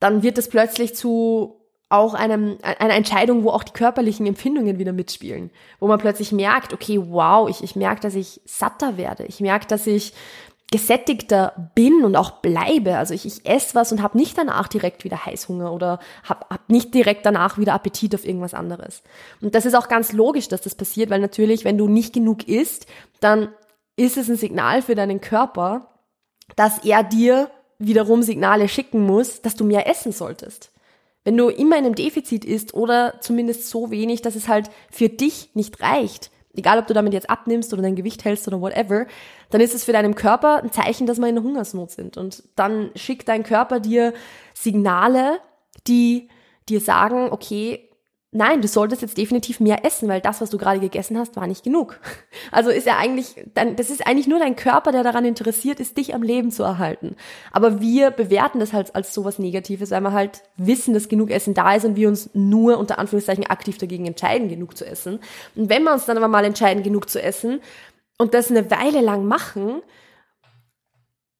dann 0.00 0.22
wird 0.22 0.38
es 0.38 0.48
plötzlich 0.48 0.94
zu 0.94 1.58
auch 1.88 2.14
einem, 2.14 2.56
einer 2.62 2.94
Entscheidung, 2.94 3.44
wo 3.44 3.50
auch 3.50 3.64
die 3.64 3.72
körperlichen 3.72 4.24
Empfindungen 4.24 4.78
wieder 4.78 4.92
mitspielen, 4.92 5.50
wo 5.78 5.88
man 5.88 5.98
plötzlich 5.98 6.32
merkt, 6.32 6.72
okay, 6.72 6.98
wow, 7.02 7.50
ich, 7.50 7.62
ich 7.62 7.76
merke, 7.76 8.00
dass 8.00 8.14
ich 8.14 8.40
satter 8.46 8.96
werde, 8.96 9.24
ich 9.24 9.40
merke, 9.40 9.66
dass 9.66 9.86
ich 9.86 10.14
gesättigter 10.72 11.70
bin 11.74 12.02
und 12.02 12.16
auch 12.16 12.40
bleibe. 12.40 12.96
Also 12.96 13.14
ich, 13.14 13.24
ich 13.24 13.46
esse 13.46 13.76
was 13.76 13.92
und 13.92 14.02
habe 14.02 14.18
nicht 14.18 14.36
danach 14.36 14.66
direkt 14.66 15.04
wieder 15.04 15.24
Heißhunger 15.24 15.72
oder 15.72 16.00
habe 16.24 16.46
hab 16.50 16.68
nicht 16.68 16.92
direkt 16.94 17.24
danach 17.24 17.58
wieder 17.58 17.74
Appetit 17.74 18.14
auf 18.14 18.26
irgendwas 18.26 18.54
anderes. 18.54 19.02
Und 19.40 19.54
das 19.54 19.66
ist 19.66 19.74
auch 19.74 19.86
ganz 19.86 20.12
logisch, 20.12 20.48
dass 20.48 20.62
das 20.62 20.74
passiert, 20.74 21.10
weil 21.10 21.20
natürlich, 21.20 21.64
wenn 21.64 21.78
du 21.78 21.86
nicht 21.86 22.12
genug 22.12 22.48
isst, 22.48 22.86
dann 23.20 23.48
ist 23.96 24.16
es 24.16 24.28
ein 24.28 24.36
Signal 24.36 24.82
für 24.82 24.94
deinen 24.94 25.20
Körper, 25.20 25.88
dass 26.56 26.84
er 26.84 27.04
dir 27.04 27.50
wiederum 27.78 28.22
Signale 28.22 28.68
schicken 28.68 29.04
muss, 29.04 29.42
dass 29.42 29.54
du 29.54 29.64
mehr 29.64 29.88
essen 29.88 30.12
solltest. 30.12 30.72
Wenn 31.24 31.36
du 31.36 31.48
immer 31.50 31.78
in 31.78 31.84
einem 31.84 31.94
Defizit 31.94 32.44
isst 32.44 32.74
oder 32.74 33.20
zumindest 33.20 33.68
so 33.68 33.90
wenig, 33.90 34.22
dass 34.22 34.34
es 34.34 34.48
halt 34.48 34.70
für 34.90 35.08
dich 35.08 35.50
nicht 35.54 35.80
reicht, 35.80 36.30
egal 36.54 36.78
ob 36.78 36.86
du 36.86 36.94
damit 36.94 37.12
jetzt 37.12 37.30
abnimmst 37.30 37.72
oder 37.72 37.82
dein 37.82 37.96
Gewicht 37.96 38.24
hältst 38.24 38.46
oder 38.48 38.60
whatever, 38.60 39.06
dann 39.50 39.60
ist 39.60 39.74
es 39.74 39.84
für 39.84 39.92
deinen 39.92 40.14
Körper 40.14 40.62
ein 40.62 40.72
Zeichen, 40.72 41.06
dass 41.06 41.18
wir 41.18 41.28
in 41.28 41.36
der 41.36 41.44
Hungersnot 41.44 41.90
sind. 41.90 42.16
Und 42.16 42.42
dann 42.56 42.90
schickt 42.94 43.28
dein 43.28 43.42
Körper 43.42 43.80
dir 43.80 44.12
Signale, 44.54 45.38
die 45.86 46.28
dir 46.68 46.80
sagen, 46.80 47.28
okay, 47.30 47.88
nein, 48.34 48.62
du 48.62 48.68
solltest 48.68 49.02
jetzt 49.02 49.18
definitiv 49.18 49.60
mehr 49.60 49.84
essen, 49.84 50.08
weil 50.08 50.22
das, 50.22 50.40
was 50.40 50.48
du 50.48 50.56
gerade 50.56 50.80
gegessen 50.80 51.18
hast, 51.18 51.36
war 51.36 51.46
nicht 51.46 51.62
genug. 51.62 52.00
Also 52.50 52.70
ist 52.70 52.86
ja 52.86 52.98
eigentlich, 52.98 53.46
das 53.54 53.88
ist 53.88 54.06
eigentlich 54.06 54.26
nur 54.26 54.38
dein 54.38 54.56
Körper, 54.56 54.92
der 54.92 55.02
daran 55.02 55.24
interessiert 55.24 55.80
ist, 55.80 55.96
dich 55.96 56.14
am 56.14 56.22
Leben 56.22 56.50
zu 56.50 56.62
erhalten. 56.62 57.16
Aber 57.50 57.80
wir 57.80 58.10
bewerten 58.10 58.58
das 58.58 58.72
halt 58.72 58.94
als 58.94 59.14
sowas 59.14 59.38
Negatives, 59.38 59.90
weil 59.90 60.02
wir 60.02 60.12
halt 60.12 60.42
wissen, 60.56 60.92
dass 60.92 61.08
genug 61.08 61.30
Essen 61.30 61.54
da 61.54 61.74
ist 61.74 61.84
und 61.84 61.96
wir 61.96 62.08
uns 62.08 62.30
nur 62.34 62.78
unter 62.78 62.98
Anführungszeichen 62.98 63.46
aktiv 63.46 63.78
dagegen 63.78 64.06
entscheiden, 64.06 64.48
genug 64.48 64.76
zu 64.76 64.86
essen. 64.86 65.20
Und 65.54 65.70
wenn 65.70 65.82
wir 65.84 65.92
uns 65.92 66.04
dann 66.04 66.18
aber 66.18 66.28
mal 66.28 66.44
entscheiden, 66.44 66.82
genug 66.82 67.08
zu 67.08 67.22
essen 67.22 67.60
und 68.18 68.34
das 68.34 68.50
eine 68.50 68.70
Weile 68.70 69.00
lang 69.00 69.24
machen, 69.24 69.82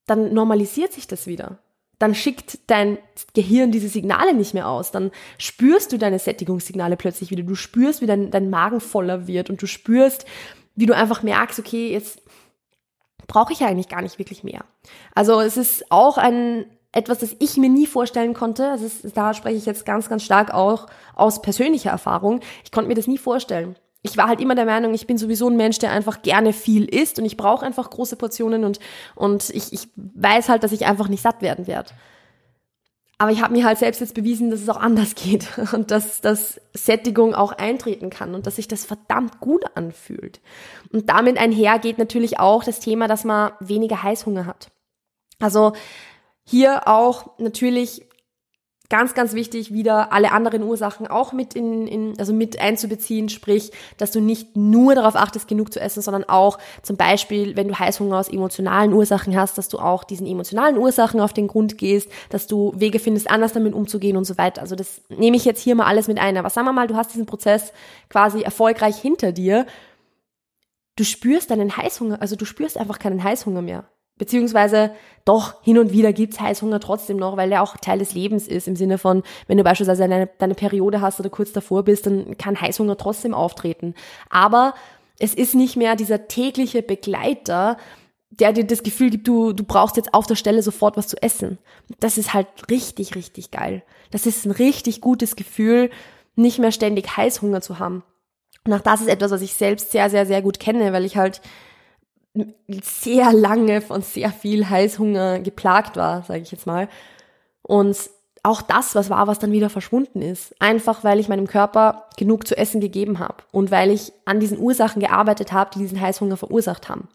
dann 0.06 0.32
normalisiert 0.32 0.92
sich 0.92 1.06
das 1.06 1.26
wieder 1.26 1.58
dann 2.02 2.16
schickt 2.16 2.58
dein 2.66 2.98
Gehirn 3.32 3.70
diese 3.70 3.88
Signale 3.88 4.34
nicht 4.34 4.54
mehr 4.54 4.68
aus. 4.68 4.90
Dann 4.90 5.12
spürst 5.38 5.92
du 5.92 5.98
deine 5.98 6.18
Sättigungssignale 6.18 6.96
plötzlich 6.96 7.30
wieder. 7.30 7.44
Du 7.44 7.54
spürst, 7.54 8.00
wie 8.00 8.06
dein, 8.06 8.32
dein 8.32 8.50
Magen 8.50 8.80
voller 8.80 9.28
wird 9.28 9.50
und 9.50 9.62
du 9.62 9.66
spürst, 9.66 10.26
wie 10.74 10.86
du 10.86 10.96
einfach 10.96 11.22
merkst, 11.22 11.60
okay, 11.60 11.92
jetzt 11.92 12.20
brauche 13.28 13.52
ich 13.52 13.62
eigentlich 13.62 13.88
gar 13.88 14.02
nicht 14.02 14.18
wirklich 14.18 14.42
mehr. 14.42 14.64
Also 15.14 15.40
es 15.40 15.56
ist 15.56 15.92
auch 15.92 16.18
ein 16.18 16.64
etwas, 16.90 17.20
das 17.20 17.36
ich 17.38 17.56
mir 17.56 17.70
nie 17.70 17.86
vorstellen 17.86 18.34
konnte. 18.34 18.68
Also 18.68 18.84
es, 18.84 19.12
da 19.12 19.32
spreche 19.32 19.56
ich 19.56 19.64
jetzt 19.64 19.86
ganz, 19.86 20.08
ganz 20.08 20.24
stark 20.24 20.52
auch 20.52 20.88
aus 21.14 21.40
persönlicher 21.40 21.90
Erfahrung. 21.90 22.40
Ich 22.64 22.72
konnte 22.72 22.88
mir 22.88 22.96
das 22.96 23.06
nie 23.06 23.16
vorstellen 23.16 23.76
ich 24.02 24.16
war 24.16 24.28
halt 24.28 24.40
immer 24.40 24.54
der 24.54 24.66
Meinung, 24.66 24.94
ich 24.94 25.06
bin 25.06 25.16
sowieso 25.16 25.48
ein 25.48 25.56
Mensch, 25.56 25.78
der 25.78 25.92
einfach 25.92 26.22
gerne 26.22 26.52
viel 26.52 26.84
isst 26.84 27.18
und 27.18 27.24
ich 27.24 27.36
brauche 27.36 27.64
einfach 27.64 27.88
große 27.88 28.16
Portionen 28.16 28.64
und, 28.64 28.80
und 29.14 29.50
ich, 29.50 29.72
ich 29.72 29.88
weiß 29.96 30.48
halt, 30.48 30.64
dass 30.64 30.72
ich 30.72 30.86
einfach 30.86 31.08
nicht 31.08 31.22
satt 31.22 31.40
werden 31.40 31.66
werde. 31.66 31.90
Aber 33.18 33.30
ich 33.30 33.40
habe 33.40 33.54
mir 33.54 33.64
halt 33.64 33.78
selbst 33.78 34.00
jetzt 34.00 34.14
bewiesen, 34.14 34.50
dass 34.50 34.60
es 34.60 34.68
auch 34.68 34.80
anders 34.80 35.14
geht 35.14 35.46
und 35.72 35.92
dass, 35.92 36.20
dass 36.20 36.60
Sättigung 36.74 37.34
auch 37.34 37.52
eintreten 37.52 38.10
kann 38.10 38.34
und 38.34 38.48
dass 38.48 38.56
sich 38.56 38.66
das 38.66 38.84
verdammt 38.84 39.38
gut 39.38 39.64
anfühlt. 39.76 40.40
Und 40.92 41.08
damit 41.08 41.38
einher 41.38 41.78
geht 41.78 41.98
natürlich 41.98 42.40
auch 42.40 42.64
das 42.64 42.80
Thema, 42.80 43.06
dass 43.06 43.22
man 43.22 43.52
weniger 43.60 44.02
Heißhunger 44.02 44.46
hat. 44.46 44.72
Also 45.38 45.74
hier 46.44 46.88
auch 46.88 47.38
natürlich 47.38 48.08
ganz, 48.92 49.14
ganz 49.14 49.32
wichtig, 49.32 49.72
wieder 49.72 50.12
alle 50.12 50.32
anderen 50.32 50.62
Ursachen 50.62 51.06
auch 51.06 51.32
mit 51.32 51.54
in, 51.54 51.86
in, 51.86 52.14
also 52.18 52.34
mit 52.34 52.60
einzubeziehen, 52.60 53.30
sprich, 53.30 53.72
dass 53.96 54.10
du 54.10 54.20
nicht 54.20 54.54
nur 54.54 54.94
darauf 54.94 55.16
achtest, 55.16 55.48
genug 55.48 55.72
zu 55.72 55.80
essen, 55.80 56.02
sondern 56.02 56.24
auch 56.24 56.58
zum 56.82 56.98
Beispiel, 56.98 57.56
wenn 57.56 57.68
du 57.68 57.78
Heißhunger 57.78 58.18
aus 58.18 58.28
emotionalen 58.28 58.92
Ursachen 58.92 59.34
hast, 59.34 59.56
dass 59.56 59.70
du 59.70 59.78
auch 59.78 60.04
diesen 60.04 60.26
emotionalen 60.26 60.76
Ursachen 60.76 61.20
auf 61.20 61.32
den 61.32 61.48
Grund 61.48 61.78
gehst, 61.78 62.10
dass 62.28 62.46
du 62.46 62.74
Wege 62.76 62.98
findest, 62.98 63.30
anders 63.30 63.54
damit 63.54 63.72
umzugehen 63.72 64.18
und 64.18 64.24
so 64.24 64.36
weiter. 64.36 64.60
Also 64.60 64.76
das 64.76 65.00
nehme 65.08 65.38
ich 65.38 65.46
jetzt 65.46 65.62
hier 65.62 65.74
mal 65.74 65.86
alles 65.86 66.06
mit 66.06 66.18
ein. 66.18 66.36
Aber 66.36 66.50
sagen 66.50 66.66
wir 66.66 66.74
mal, 66.74 66.86
du 66.86 66.94
hast 66.94 67.14
diesen 67.14 67.24
Prozess 67.24 67.72
quasi 68.10 68.42
erfolgreich 68.42 68.98
hinter 68.98 69.32
dir. 69.32 69.64
Du 70.96 71.04
spürst 71.04 71.50
deinen 71.50 71.78
Heißhunger, 71.78 72.20
also 72.20 72.36
du 72.36 72.44
spürst 72.44 72.76
einfach 72.76 72.98
keinen 72.98 73.24
Heißhunger 73.24 73.62
mehr. 73.62 73.86
Beziehungsweise 74.18 74.92
doch, 75.24 75.62
hin 75.62 75.78
und 75.78 75.92
wieder 75.92 76.12
gibt's 76.12 76.40
Heißhunger 76.40 76.80
trotzdem 76.80 77.16
noch, 77.16 77.36
weil 77.36 77.50
der 77.50 77.62
auch 77.62 77.76
Teil 77.76 77.98
des 77.98 78.14
Lebens 78.14 78.48
ist. 78.48 78.68
Im 78.68 78.76
Sinne 78.76 78.98
von, 78.98 79.22
wenn 79.46 79.56
du 79.56 79.64
beispielsweise 79.64 80.08
deine, 80.08 80.28
deine 80.38 80.54
Periode 80.54 81.00
hast 81.00 81.20
oder 81.20 81.30
kurz 81.30 81.52
davor 81.52 81.84
bist, 81.84 82.06
dann 82.06 82.36
kann 82.38 82.60
Heißhunger 82.60 82.96
trotzdem 82.96 83.34
auftreten. 83.34 83.94
Aber 84.30 84.74
es 85.18 85.34
ist 85.34 85.54
nicht 85.54 85.76
mehr 85.76 85.94
dieser 85.94 86.26
tägliche 86.26 86.82
Begleiter, 86.82 87.76
der 88.30 88.52
dir 88.52 88.64
das 88.64 88.82
Gefühl 88.82 89.10
gibt, 89.10 89.28
du, 89.28 89.52
du 89.52 89.62
brauchst 89.62 89.96
jetzt 89.96 90.14
auf 90.14 90.26
der 90.26 90.36
Stelle 90.36 90.62
sofort 90.62 90.96
was 90.96 91.06
zu 91.06 91.22
essen. 91.22 91.58
Das 92.00 92.18
ist 92.18 92.34
halt 92.34 92.48
richtig, 92.70 93.14
richtig 93.14 93.50
geil. 93.50 93.82
Das 94.10 94.26
ist 94.26 94.46
ein 94.46 94.52
richtig 94.52 95.00
gutes 95.00 95.36
Gefühl, 95.36 95.90
nicht 96.34 96.58
mehr 96.58 96.72
ständig 96.72 97.16
Heißhunger 97.16 97.60
zu 97.60 97.78
haben. 97.78 98.02
Und 98.64 98.72
auch 98.72 98.80
das 98.80 99.02
ist 99.02 99.08
etwas, 99.08 99.30
was 99.30 99.42
ich 99.42 99.54
selbst 99.54 99.92
sehr, 99.92 100.08
sehr, 100.08 100.24
sehr 100.26 100.40
gut 100.40 100.58
kenne, 100.60 100.92
weil 100.92 101.04
ich 101.04 101.16
halt 101.16 101.42
sehr 102.68 103.32
lange 103.32 103.80
von 103.80 104.02
sehr 104.02 104.30
viel 104.30 104.68
Heißhunger 104.68 105.40
geplagt 105.40 105.96
war, 105.96 106.22
sage 106.22 106.40
ich 106.40 106.50
jetzt 106.50 106.66
mal. 106.66 106.88
Und 107.62 107.96
auch 108.42 108.62
das, 108.62 108.94
was 108.94 109.08
war, 109.08 109.26
was 109.28 109.38
dann 109.38 109.52
wieder 109.52 109.70
verschwunden 109.70 110.20
ist. 110.20 110.54
Einfach 110.60 111.04
weil 111.04 111.20
ich 111.20 111.28
meinem 111.28 111.46
Körper 111.46 112.08
genug 112.16 112.46
zu 112.46 112.56
essen 112.56 112.80
gegeben 112.80 113.18
habe 113.18 113.36
und 113.52 113.70
weil 113.70 113.90
ich 113.90 114.12
an 114.24 114.40
diesen 114.40 114.58
Ursachen 114.58 115.00
gearbeitet 115.00 115.52
habe, 115.52 115.70
die 115.74 115.78
diesen 115.78 116.00
Heißhunger 116.00 116.36
verursacht 116.36 116.88
haben. 116.88 117.08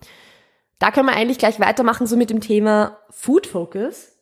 Da 0.79 0.91
können 0.91 1.07
wir 1.07 1.15
eigentlich 1.15 1.39
gleich 1.39 1.59
weitermachen, 1.59 2.07
so 2.07 2.15
mit 2.15 2.29
dem 2.29 2.39
Thema 2.39 2.97
Food 3.09 3.47
Focus, 3.47 4.13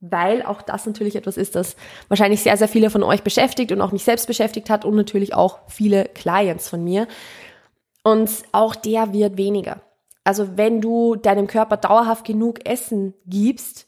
weil 0.00 0.42
auch 0.42 0.62
das 0.62 0.86
natürlich 0.86 1.16
etwas 1.16 1.36
ist, 1.38 1.54
das 1.54 1.76
wahrscheinlich 2.08 2.42
sehr, 2.42 2.56
sehr 2.56 2.68
viele 2.68 2.90
von 2.90 3.02
euch 3.02 3.22
beschäftigt 3.22 3.72
und 3.72 3.80
auch 3.80 3.90
mich 3.90 4.04
selbst 4.04 4.26
beschäftigt 4.26 4.68
hat 4.70 4.84
und 4.84 4.94
natürlich 4.94 5.34
auch 5.34 5.60
viele 5.68 6.04
Clients 6.04 6.68
von 6.68 6.84
mir. 6.84 7.08
Und 8.02 8.30
auch 8.52 8.74
der 8.74 9.14
wird 9.14 9.38
weniger. 9.38 9.80
Also 10.24 10.56
wenn 10.56 10.80
du 10.80 11.16
deinem 11.16 11.46
Körper 11.46 11.76
dauerhaft 11.76 12.24
genug 12.24 12.66
Essen 12.66 13.14
gibst, 13.26 13.86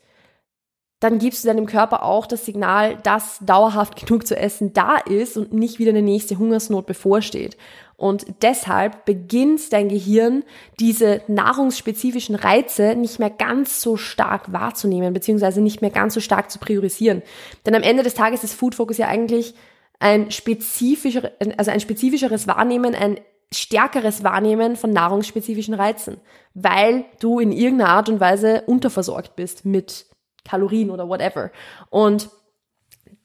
dann 1.01 1.19
gibst 1.19 1.45
du 1.45 1.49
deinem 1.49 1.67
Körper 1.67 2.05
auch 2.05 2.27
das 2.27 2.47
Signal, 2.47 2.97
dass 3.03 3.39
dauerhaft 3.41 3.97
genug 4.07 4.27
zu 4.27 4.37
essen 4.37 4.73
da 4.73 4.97
ist 4.97 5.37
und 5.37 5.53
nicht 5.53 5.79
wieder 5.79 5.91
eine 5.91 6.03
nächste 6.03 6.39
Hungersnot 6.39 6.87
bevorsteht. 6.87 7.57
Und 7.97 8.27
deshalb 8.43 9.07
beginnt 9.07 9.73
dein 9.73 9.89
Gehirn 9.89 10.45
diese 10.79 11.23
nahrungsspezifischen 11.29 12.35
Reize 12.35 12.95
nicht 12.95 13.19
mehr 13.19 13.31
ganz 13.31 13.81
so 13.81 13.97
stark 13.97 14.53
wahrzunehmen, 14.53 15.15
beziehungsweise 15.15 15.63
nicht 15.63 15.81
mehr 15.81 15.91
ganz 15.91 16.13
so 16.13 16.21
stark 16.21 16.51
zu 16.51 16.59
priorisieren. 16.59 17.23
Denn 17.65 17.75
am 17.75 17.83
Ende 17.83 18.03
des 18.03 18.15
Tages 18.15 18.45
ist 18.45 18.53
Food 18.53 18.75
Focus 18.75 18.99
ja 18.99 19.09
eigentlich 19.09 19.55
ein 19.99 20.31
spezifischer, 20.31 21.33
also 21.57 21.71
ein 21.71 21.81
spezifischeres 21.81 22.47
Wahrnehmen, 22.47 22.95
ein 22.95 23.19
stärkeres 23.53 24.25
Wahrnehmen 24.25 24.77
von 24.77 24.93
nahrungsspezifischen 24.93 25.75
Reizen, 25.75 26.21
weil 26.55 27.05
du 27.21 27.39
in 27.39 27.53
irgendeiner 27.53 27.91
Art 27.91 28.09
und 28.09 28.21
Weise 28.21 28.63
unterversorgt 28.67 29.37
bist 29.37 29.65
mit 29.65 30.07
Kalorien 30.45 30.91
oder 30.91 31.09
whatever. 31.09 31.51
Und 31.91 32.29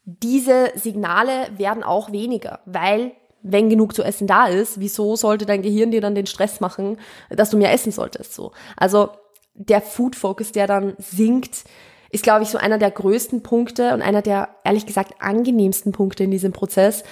diese 0.06 0.72
Signale 0.76 1.48
werden 1.58 1.84
auch 1.84 2.12
weniger, 2.12 2.60
weil 2.66 3.14
wenn 3.44 3.70
genug 3.70 3.96
zu 3.96 4.04
essen 4.04 4.28
da 4.28 4.48
ist, 4.48 4.80
wieso 4.80 5.16
sollte 5.16 5.46
dein 5.46 5.64
Gehirn 5.64 5.92
dir 5.92 6.02
dann 6.02 6.16
den 6.16 6.28
Stress 6.28 6.60
machen, 6.60 6.98
dass 7.30 7.50
du 7.50 7.58
mehr 7.58 7.74
essen 7.74 7.92
solltest, 7.92 8.34
so. 8.34 8.52
Also, 8.78 9.10
der 9.54 9.82
Food 9.82 10.16
Focus, 10.16 10.52
der 10.52 10.68
dann 10.68 10.94
sinkt, 10.98 11.66
ist, 12.12 12.24
glaube 12.24 12.44
ich, 12.44 12.50
so 12.50 12.58
einer 12.58 12.78
der 12.78 12.92
größten 12.92 13.44
Punkte 13.44 13.94
und 13.94 14.02
einer 14.02 14.22
der, 14.22 14.50
ehrlich 14.64 14.86
gesagt, 14.86 15.16
angenehmsten 15.20 15.92
Punkte 15.92 16.24
in 16.24 16.32
diesem 16.32 16.52
Prozess, 16.52 17.04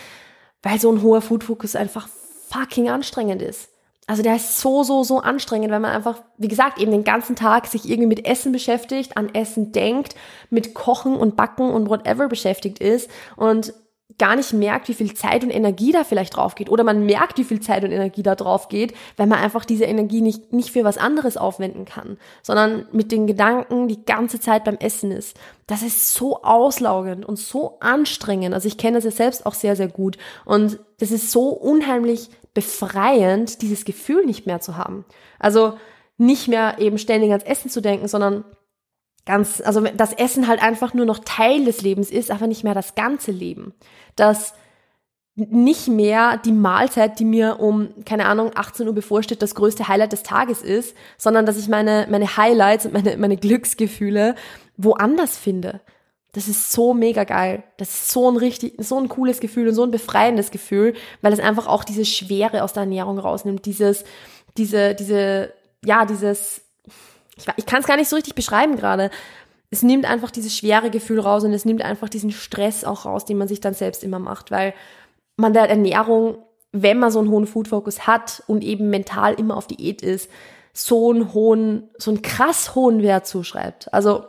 weil 0.62 0.80
so 0.80 0.92
ein 0.92 1.02
hoher 1.02 1.22
Food 1.22 1.44
Focus 1.44 1.76
einfach 1.76 2.08
fucking 2.50 2.90
anstrengend 2.90 3.42
ist. 3.42 3.70
Also 4.08 4.24
der 4.24 4.38
ist 4.38 4.58
so, 4.58 4.82
so, 4.82 5.04
so 5.04 5.20
anstrengend, 5.20 5.70
wenn 5.70 5.84
man 5.84 5.92
einfach, 5.92 6.24
wie 6.38 6.48
gesagt, 6.48 6.80
eben 6.80 6.92
den 6.92 7.04
ganzen 7.04 7.36
Tag 7.36 7.68
sich 7.68 7.88
irgendwie 7.88 8.08
mit 8.08 8.26
Essen 8.26 8.52
beschäftigt, 8.52 9.16
an 9.18 9.34
Essen 9.36 9.72
denkt, 9.72 10.16
mit 10.50 10.74
Kochen 10.74 11.16
und 11.16 11.36
Backen 11.36 11.70
und 11.70 11.90
whatever 11.90 12.28
beschäftigt 12.28 12.80
ist 12.80 13.08
und 13.36 13.72
gar 14.18 14.36
nicht 14.36 14.54
merkt, 14.54 14.90
wie 14.90 14.94
viel 14.94 15.14
Zeit 15.14 15.44
und 15.44 15.50
Energie 15.50 15.92
da 15.92 16.04
vielleicht 16.04 16.36
drauf 16.36 16.56
geht. 16.56 16.70
Oder 16.70 16.84
man 16.84 17.06
merkt, 17.06 17.38
wie 17.38 17.44
viel 17.44 17.60
Zeit 17.60 17.84
und 17.84 17.92
Energie 17.92 18.24
da 18.24 18.36
drauf 18.36 18.68
geht, 18.68 18.94
weil 19.18 19.28
man 19.28 19.40
einfach 19.40 19.66
diese 19.66 19.86
Energie 19.86 20.22
nicht, 20.22 20.52
nicht 20.52 20.72
für 20.72 20.84
was 20.84 20.98
anderes 20.98 21.38
aufwenden 21.38 21.86
kann, 21.86 22.18
sondern 22.42 22.88
mit 22.92 23.12
den 23.12 23.28
Gedanken 23.28 23.88
die 23.88 24.04
ganze 24.04 24.40
Zeit 24.40 24.66
beim 24.66 24.78
Essen 24.78 25.12
ist. 25.12 25.38
Das 25.68 25.84
ist 25.84 26.14
so 26.14 26.42
auslaugend 26.42 27.26
und 27.26 27.38
so 27.38 27.78
anstrengend. 27.80 28.54
Also 28.54 28.68
ich 28.68 28.78
kenne 28.78 28.98
das 28.98 29.06
ja 29.06 29.12
selbst 29.12 29.46
auch 29.46 29.54
sehr, 29.54 29.76
sehr 29.76 29.88
gut. 29.88 30.18
Und 30.44 30.80
das 31.00 31.12
ist 31.12 31.32
so 31.32 31.50
unheimlich 31.50 32.30
befreiend, 32.54 33.62
dieses 33.62 33.86
Gefühl 33.86 34.26
nicht 34.26 34.48
mehr 34.48 34.60
zu 34.60 34.76
haben. 34.76 35.06
Also 35.38 35.74
nicht 36.18 36.50
mehr 36.50 36.80
eben 36.80 36.98
ständig 36.98 37.32
ans 37.32 37.46
Essen 37.46 37.70
zu 37.70 37.82
denken, 37.82 38.08
sondern 38.08 38.44
ganz, 39.30 39.62
also 39.64 39.82
das 39.82 40.14
Essen 40.14 40.48
halt 40.48 40.62
einfach 40.62 40.96
nur 40.96 41.06
noch 41.06 41.20
Teil 41.20 41.64
des 41.64 41.84
Lebens 41.84 42.10
ist, 42.10 42.32
aber 42.32 42.48
nicht 42.48 42.64
mehr 42.64 42.74
das 42.74 42.96
ganze 42.96 43.30
Leben. 43.30 43.76
Dass 44.16 44.56
nicht 45.36 45.88
mehr 45.88 46.38
die 46.44 46.52
Mahlzeit, 46.52 47.20
die 47.20 47.26
mir 47.26 47.60
um, 47.60 47.90
keine 48.06 48.26
Ahnung, 48.26 48.52
18 48.56 48.88
Uhr 48.88 48.94
bevorsteht, 48.94 49.44
das 49.44 49.54
größte 49.54 49.88
Highlight 49.88 50.14
des 50.14 50.24
Tages 50.24 50.64
ist, 50.64 50.98
sondern 51.20 51.46
dass 51.46 51.60
ich 51.60 51.68
meine, 51.68 52.08
meine 52.10 52.38
Highlights 52.38 52.88
und 52.88 52.94
meine, 52.94 53.18
meine 53.18 53.38
Glücksgefühle 53.38 54.34
woanders 54.78 55.38
finde. 55.38 55.80
Das 56.32 56.48
ist 56.48 56.72
so 56.72 56.96
mega 56.96 57.24
geil. 57.24 57.64
Das 57.78 57.90
ist 57.90 58.12
so 58.12 58.32
ein 58.32 58.36
richtig, 58.36 58.74
so 58.80 58.98
ein 58.98 59.10
cooles 59.10 59.40
Gefühl 59.40 59.68
und 59.68 59.76
so 59.76 59.84
ein 59.84 59.92
befreiendes 59.92 60.50
Gefühl, 60.50 60.96
weil 61.22 61.34
es 61.34 61.40
einfach 61.40 61.68
auch 61.68 61.84
diese 61.84 62.06
Schwere 62.06 62.64
aus 62.64 62.74
der 62.74 62.82
Ernährung 62.82 63.20
rausnimmt, 63.20 63.66
dieses, 63.68 64.06
diese, 64.58 64.96
diese, 64.96 65.54
ja, 65.86 66.06
dieses, 66.06 66.62
ich, 67.40 67.46
ich 67.58 67.66
kann 67.66 67.82
es 67.82 67.88
gar 67.88 67.98
nicht 67.98 68.10
so 68.10 68.16
richtig 68.16 68.36
beschreiben 68.36 68.76
gerade. 68.76 69.10
Es 69.72 69.84
nimmt 69.84 70.06
einfach 70.06 70.32
dieses 70.32 70.56
schwere 70.56 70.90
Gefühl 70.90 71.20
raus 71.20 71.44
und 71.44 71.54
es 71.54 71.66
nimmt 71.66 71.82
einfach 71.84 72.10
diesen 72.10 72.32
Stress 72.32 72.84
auch 72.84 73.06
raus, 73.06 73.26
den 73.26 73.38
man 73.38 73.48
sich 73.48 73.62
dann 73.62 73.74
selbst 73.74 74.04
immer 74.04 74.20
macht, 74.20 74.52
weil 74.52 74.74
man 75.38 75.54
der 75.54 75.70
Ernährung, 75.70 76.44
wenn 76.72 77.00
man 77.00 77.12
so 77.12 77.20
einen 77.20 77.30
hohen 77.30 77.48
Food-Focus 77.48 78.08
hat 78.08 78.44
und 78.48 78.64
eben 78.64 78.90
mental 78.90 79.34
immer 79.36 79.56
auf 79.56 79.68
Diät 79.68 80.02
ist, 80.02 80.30
so 80.74 81.12
einen 81.12 81.34
hohen, 81.34 81.90
so 81.98 82.12
einen 82.12 82.22
krass 82.22 82.76
hohen 82.76 83.02
Wert 83.02 83.28
zuschreibt. 83.28 83.94
Also 83.94 84.26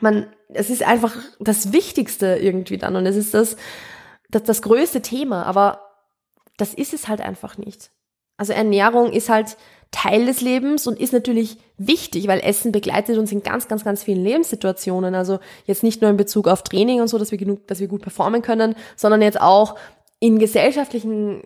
man, 0.00 0.26
es 0.48 0.70
ist 0.70 0.82
einfach 0.82 1.16
das 1.40 1.72
Wichtigste 1.72 2.36
irgendwie 2.36 2.78
dann 2.78 2.96
und 2.96 3.06
es 3.06 3.16
ist 3.16 3.34
das, 3.34 3.56
das, 4.30 4.42
das 4.44 4.62
größte 4.62 5.02
Thema, 5.02 5.44
aber 5.44 5.82
das 6.56 6.74
ist 6.74 6.94
es 6.94 7.08
halt 7.08 7.20
einfach 7.20 7.58
nicht. 7.58 7.90
Also 8.36 8.52
Ernährung 8.52 9.12
ist 9.12 9.28
halt 9.28 9.56
Teil 9.92 10.26
des 10.26 10.40
Lebens 10.40 10.86
und 10.86 10.98
ist 10.98 11.12
natürlich 11.12 11.58
wichtig, 11.76 12.26
weil 12.26 12.40
Essen 12.40 12.72
begleitet 12.72 13.18
uns 13.18 13.30
in 13.30 13.42
ganz, 13.42 13.68
ganz, 13.68 13.84
ganz 13.84 14.02
vielen 14.02 14.24
Lebenssituationen. 14.24 15.14
Also 15.14 15.38
jetzt 15.66 15.84
nicht 15.84 16.00
nur 16.00 16.10
in 16.10 16.16
Bezug 16.16 16.48
auf 16.48 16.64
Training 16.64 17.00
und 17.00 17.08
so, 17.08 17.18
dass 17.18 17.30
wir 17.30 17.38
genug, 17.38 17.66
dass 17.68 17.78
wir 17.78 17.88
gut 17.88 18.02
performen 18.02 18.42
können, 18.42 18.74
sondern 18.96 19.22
jetzt 19.22 19.40
auch 19.40 19.76
in 20.18 20.38
gesellschaftlichen, 20.38 21.42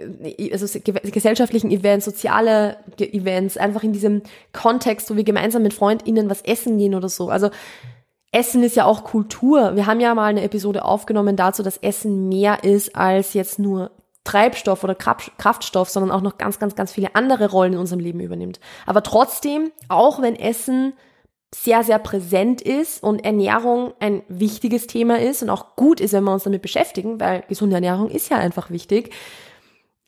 also 0.52 0.78
gesellschaftlichen 1.10 1.70
Events, 1.70 2.04
soziale 2.04 2.76
Events, 2.98 3.56
einfach 3.56 3.82
in 3.82 3.92
diesem 3.92 4.22
Kontext, 4.52 5.10
wo 5.10 5.16
wir 5.16 5.24
gemeinsam 5.24 5.62
mit 5.62 5.74
FreundInnen 5.74 6.28
was 6.30 6.42
essen 6.42 6.78
gehen 6.78 6.94
oder 6.94 7.08
so. 7.08 7.30
Also 7.30 7.50
Essen 8.32 8.62
ist 8.62 8.76
ja 8.76 8.84
auch 8.84 9.02
Kultur. 9.02 9.76
Wir 9.76 9.86
haben 9.86 10.00
ja 10.00 10.14
mal 10.14 10.26
eine 10.26 10.42
Episode 10.42 10.84
aufgenommen 10.84 11.36
dazu, 11.36 11.62
dass 11.62 11.78
Essen 11.78 12.28
mehr 12.28 12.64
ist 12.64 12.94
als 12.94 13.32
jetzt 13.32 13.58
nur 13.58 13.92
Treibstoff 14.26 14.84
oder 14.84 14.94
Kraftstoff, 14.94 15.88
sondern 15.88 16.10
auch 16.10 16.20
noch 16.20 16.36
ganz, 16.36 16.58
ganz, 16.58 16.74
ganz 16.74 16.92
viele 16.92 17.14
andere 17.14 17.50
Rollen 17.50 17.74
in 17.74 17.78
unserem 17.78 18.00
Leben 18.00 18.20
übernimmt. 18.20 18.60
Aber 18.84 19.02
trotzdem, 19.02 19.72
auch 19.88 20.20
wenn 20.20 20.36
Essen 20.36 20.92
sehr, 21.54 21.84
sehr 21.84 21.98
präsent 21.98 22.60
ist 22.60 23.02
und 23.02 23.24
Ernährung 23.24 23.94
ein 24.00 24.22
wichtiges 24.28 24.86
Thema 24.86 25.18
ist 25.18 25.42
und 25.42 25.48
auch 25.48 25.76
gut 25.76 26.00
ist, 26.00 26.12
wenn 26.12 26.24
wir 26.24 26.32
uns 26.32 26.42
damit 26.42 26.60
beschäftigen, 26.60 27.18
weil 27.20 27.44
gesunde 27.48 27.76
Ernährung 27.76 28.10
ist 28.10 28.28
ja 28.28 28.36
einfach 28.36 28.70
wichtig, 28.70 29.14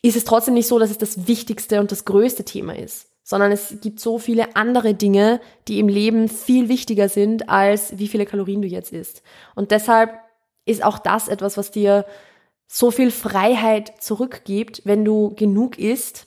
ist 0.02 0.16
es 0.16 0.24
trotzdem 0.24 0.54
nicht 0.54 0.68
so, 0.68 0.78
dass 0.78 0.90
es 0.90 0.98
das 0.98 1.26
wichtigste 1.26 1.80
und 1.80 1.90
das 1.90 2.04
größte 2.04 2.44
Thema 2.44 2.76
ist 2.76 3.08
sondern 3.28 3.52
es 3.52 3.76
gibt 3.82 4.00
so 4.00 4.18
viele 4.18 4.56
andere 4.56 4.94
Dinge, 4.94 5.42
die 5.68 5.80
im 5.80 5.88
Leben 5.88 6.30
viel 6.30 6.70
wichtiger 6.70 7.10
sind, 7.10 7.50
als 7.50 7.98
wie 7.98 8.08
viele 8.08 8.24
Kalorien 8.24 8.62
du 8.62 8.68
jetzt 8.68 8.90
isst. 8.90 9.22
Und 9.54 9.70
deshalb 9.70 10.18
ist 10.64 10.82
auch 10.82 10.98
das 10.98 11.28
etwas, 11.28 11.58
was 11.58 11.70
dir 11.70 12.06
so 12.68 12.90
viel 12.90 13.10
Freiheit 13.10 13.94
zurückgibt, 14.00 14.82
wenn 14.84 15.04
du 15.04 15.34
genug 15.34 15.78
isst, 15.78 16.26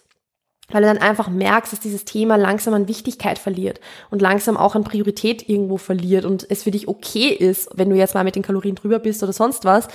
weil 0.69 0.82
du 0.82 0.88
dann 0.88 0.97
einfach 0.97 1.30
merkst, 1.30 1.71
dass 1.71 1.80
dieses 1.80 2.04
Thema 2.04 2.36
langsam 2.36 2.73
an 2.73 2.88
Wichtigkeit 2.88 3.38
verliert 3.38 3.80
und 4.10 4.21
langsam 4.21 4.58
auch 4.58 4.75
an 4.75 4.84
Priorität 4.84 5.47
irgendwo 5.47 5.77
verliert 5.77 6.25
und 6.25 6.49
es 6.49 6.63
für 6.63 6.71
dich 6.71 6.88
okay 6.88 7.27
ist, 7.27 7.69
wenn 7.75 7.89
du 7.89 7.95
jetzt 7.95 8.15
mal 8.15 8.23
mit 8.23 8.36
den 8.36 8.43
Kalorien 8.43 8.75
drüber 8.75 8.99
bist 8.99 9.21
oder 9.21 9.34
sonst 9.34 9.65
was 9.65 9.88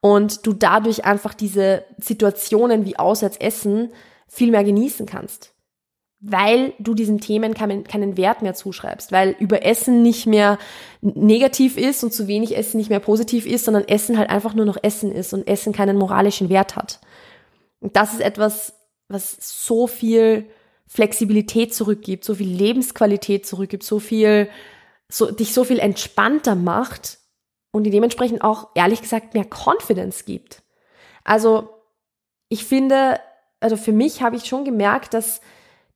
und 0.00 0.46
du 0.46 0.52
dadurch 0.52 1.04
einfach 1.04 1.34
diese 1.34 1.84
Situationen 1.98 2.84
wie 2.84 2.98
Auswärtsessen 2.98 3.90
viel 4.28 4.52
mehr 4.52 4.64
genießen 4.64 5.06
kannst 5.06 5.52
weil 6.20 6.72
du 6.78 6.94
diesen 6.94 7.20
Themen 7.20 7.54
keinen, 7.54 7.84
keinen 7.84 8.16
Wert 8.16 8.42
mehr 8.42 8.54
zuschreibst, 8.54 9.12
weil 9.12 9.36
über 9.38 9.64
Essen 9.64 10.02
nicht 10.02 10.26
mehr 10.26 10.58
negativ 11.00 11.76
ist 11.76 12.02
und 12.02 12.12
zu 12.12 12.26
wenig 12.26 12.56
Essen 12.56 12.78
nicht 12.78 12.90
mehr 12.90 13.00
positiv 13.00 13.46
ist, 13.46 13.64
sondern 13.64 13.86
Essen 13.86 14.18
halt 14.18 14.28
einfach 14.28 14.54
nur 14.54 14.64
noch 14.64 14.78
Essen 14.82 15.12
ist 15.12 15.32
und 15.32 15.46
Essen 15.46 15.72
keinen 15.72 15.96
moralischen 15.96 16.48
Wert 16.48 16.74
hat. 16.74 16.98
Und 17.80 17.94
das 17.94 18.14
ist 18.14 18.20
etwas, 18.20 18.74
was 19.08 19.36
so 19.40 19.86
viel 19.86 20.46
Flexibilität 20.88 21.72
zurückgibt, 21.72 22.24
so 22.24 22.34
viel 22.34 22.48
Lebensqualität 22.48 23.46
zurückgibt, 23.46 23.84
so 23.84 24.00
viel, 24.00 24.48
so, 25.08 25.30
dich 25.30 25.54
so 25.54 25.62
viel 25.62 25.78
entspannter 25.78 26.56
macht 26.56 27.18
und 27.70 27.84
die 27.84 27.90
dementsprechend 27.90 28.42
auch, 28.42 28.70
ehrlich 28.74 29.02
gesagt, 29.02 29.34
mehr 29.34 29.44
Confidence 29.44 30.24
gibt. 30.24 30.62
Also, 31.22 31.68
ich 32.48 32.64
finde, 32.64 33.20
also 33.60 33.76
für 33.76 33.92
mich 33.92 34.22
habe 34.22 34.36
ich 34.36 34.46
schon 34.46 34.64
gemerkt, 34.64 35.14
dass 35.14 35.40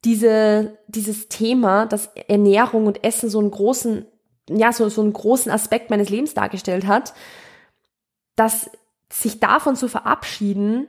diese, 0.04 0.78
dieses 0.88 1.28
Thema, 1.28 1.86
dass 1.86 2.10
Ernährung 2.28 2.86
und 2.86 3.04
Essen 3.04 3.30
so 3.30 3.38
einen 3.38 3.50
großen, 3.50 4.06
ja, 4.48 4.72
so, 4.72 4.88
so 4.88 5.00
einen 5.00 5.12
großen 5.12 5.50
Aspekt 5.50 5.90
meines 5.90 6.08
Lebens 6.08 6.34
dargestellt 6.34 6.86
hat, 6.86 7.14
dass 8.34 8.70
sich 9.10 9.40
davon 9.40 9.76
zu 9.76 9.88
verabschieden, 9.88 10.88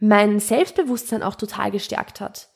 mein 0.00 0.40
Selbstbewusstsein 0.40 1.22
auch 1.22 1.34
total 1.34 1.70
gestärkt 1.70 2.20
hat. 2.20 2.48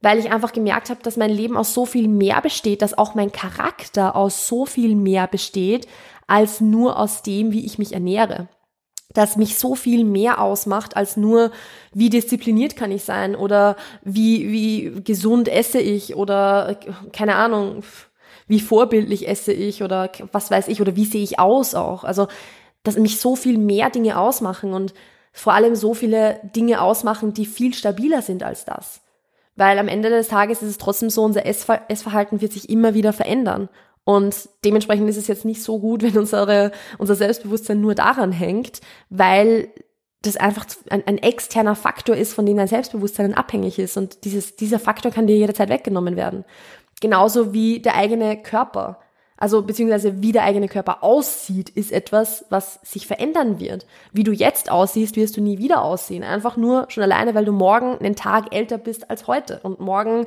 Weil 0.00 0.18
ich 0.18 0.30
einfach 0.30 0.52
gemerkt 0.52 0.90
habe, 0.90 1.02
dass 1.02 1.16
mein 1.16 1.30
Leben 1.30 1.56
aus 1.56 1.74
so 1.74 1.86
viel 1.86 2.08
mehr 2.08 2.40
besteht, 2.40 2.82
dass 2.82 2.96
auch 2.96 3.14
mein 3.14 3.32
Charakter 3.32 4.14
aus 4.14 4.46
so 4.46 4.64
viel 4.64 4.94
mehr 4.94 5.26
besteht, 5.26 5.88
als 6.26 6.60
nur 6.60 6.98
aus 6.98 7.22
dem, 7.22 7.52
wie 7.52 7.64
ich 7.64 7.78
mich 7.78 7.92
ernähre 7.92 8.48
das 9.14 9.36
mich 9.36 9.58
so 9.58 9.74
viel 9.74 10.04
mehr 10.04 10.40
ausmacht 10.40 10.96
als 10.96 11.16
nur, 11.16 11.50
wie 11.92 12.10
diszipliniert 12.10 12.76
kann 12.76 12.92
ich 12.92 13.04
sein 13.04 13.34
oder 13.34 13.76
wie, 14.02 14.52
wie 14.52 15.02
gesund 15.02 15.48
esse 15.48 15.80
ich 15.80 16.14
oder 16.14 16.78
keine 17.12 17.36
Ahnung, 17.36 17.82
wie 18.46 18.60
vorbildlich 18.60 19.28
esse 19.28 19.52
ich 19.52 19.82
oder 19.82 20.10
was 20.32 20.50
weiß 20.50 20.68
ich 20.68 20.80
oder 20.80 20.96
wie 20.96 21.04
sehe 21.04 21.22
ich 21.22 21.38
aus 21.38 21.74
auch. 21.74 22.04
Also, 22.04 22.28
dass 22.82 22.96
mich 22.96 23.20
so 23.20 23.36
viel 23.36 23.58
mehr 23.58 23.90
Dinge 23.90 24.18
ausmachen 24.18 24.72
und 24.72 24.94
vor 25.32 25.54
allem 25.54 25.74
so 25.74 25.94
viele 25.94 26.40
Dinge 26.56 26.80
ausmachen, 26.80 27.32
die 27.32 27.46
viel 27.46 27.74
stabiler 27.74 28.22
sind 28.22 28.42
als 28.42 28.64
das. 28.64 29.00
Weil 29.56 29.78
am 29.78 29.88
Ende 29.88 30.08
des 30.08 30.28
Tages 30.28 30.62
ist 30.62 30.70
es 30.70 30.78
trotzdem 30.78 31.10
so, 31.10 31.24
unser 31.24 31.44
Essverhalten 31.44 32.40
wird 32.40 32.52
sich 32.52 32.68
immer 32.70 32.94
wieder 32.94 33.12
verändern. 33.12 33.68
Und 34.08 34.48
dementsprechend 34.64 35.06
ist 35.10 35.18
es 35.18 35.26
jetzt 35.26 35.44
nicht 35.44 35.62
so 35.62 35.80
gut, 35.80 36.02
wenn 36.02 36.16
unsere, 36.16 36.72
unser 36.96 37.14
Selbstbewusstsein 37.14 37.82
nur 37.82 37.94
daran 37.94 38.32
hängt, 38.32 38.80
weil 39.10 39.68
das 40.22 40.38
einfach 40.38 40.64
ein, 40.88 41.06
ein, 41.06 41.18
externer 41.18 41.74
Faktor 41.74 42.16
ist, 42.16 42.32
von 42.32 42.46
dem 42.46 42.56
dein 42.56 42.68
Selbstbewusstsein 42.68 43.34
abhängig 43.34 43.78
ist. 43.78 43.98
Und 43.98 44.24
dieses, 44.24 44.56
dieser 44.56 44.78
Faktor 44.78 45.12
kann 45.12 45.26
dir 45.26 45.36
jederzeit 45.36 45.68
weggenommen 45.68 46.16
werden. 46.16 46.46
Genauso 47.02 47.52
wie 47.52 47.80
der 47.80 47.96
eigene 47.96 48.42
Körper. 48.42 48.98
Also 49.36 49.60
beziehungsweise 49.60 50.22
wie 50.22 50.32
der 50.32 50.44
eigene 50.44 50.68
Körper 50.68 51.04
aussieht, 51.04 51.68
ist 51.68 51.92
etwas, 51.92 52.46
was 52.48 52.80
sich 52.82 53.06
verändern 53.06 53.60
wird. 53.60 53.84
Wie 54.10 54.24
du 54.24 54.32
jetzt 54.32 54.70
aussiehst, 54.70 55.16
wirst 55.16 55.36
du 55.36 55.42
nie 55.42 55.58
wieder 55.58 55.84
aussehen. 55.84 56.24
Einfach 56.24 56.56
nur 56.56 56.86
schon 56.88 57.02
alleine, 57.02 57.34
weil 57.34 57.44
du 57.44 57.52
morgen 57.52 57.98
einen 57.98 58.16
Tag 58.16 58.54
älter 58.54 58.78
bist 58.78 59.10
als 59.10 59.26
heute. 59.26 59.60
Und 59.64 59.80
morgen 59.80 60.24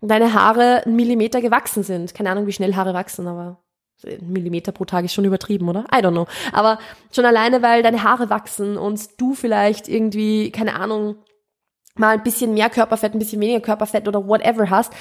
deine 0.00 0.34
Haare 0.34 0.84
einen 0.84 0.96
Millimeter 0.96 1.40
gewachsen 1.40 1.82
sind. 1.82 2.14
Keine 2.14 2.30
Ahnung, 2.30 2.46
wie 2.46 2.52
schnell 2.52 2.74
Haare 2.74 2.94
wachsen, 2.94 3.26
aber 3.26 3.62
ein 4.04 4.32
Millimeter 4.32 4.72
pro 4.72 4.84
Tag 4.84 5.04
ist 5.04 5.12
schon 5.12 5.24
übertrieben, 5.24 5.68
oder? 5.68 5.84
I 5.94 5.98
don't 5.98 6.12
know. 6.12 6.26
Aber 6.52 6.78
schon 7.12 7.24
alleine, 7.24 7.62
weil 7.62 7.82
deine 7.82 8.02
Haare 8.02 8.30
wachsen 8.30 8.78
und 8.78 9.20
du 9.20 9.34
vielleicht 9.34 9.88
irgendwie, 9.88 10.50
keine 10.50 10.76
Ahnung, 10.76 11.16
mal 11.96 12.14
ein 12.14 12.22
bisschen 12.22 12.54
mehr 12.54 12.70
Körperfett, 12.70 13.14
ein 13.14 13.18
bisschen 13.18 13.40
weniger 13.40 13.60
Körperfett 13.60 14.08
oder 14.08 14.26
whatever 14.26 14.70
hast. 14.70 14.92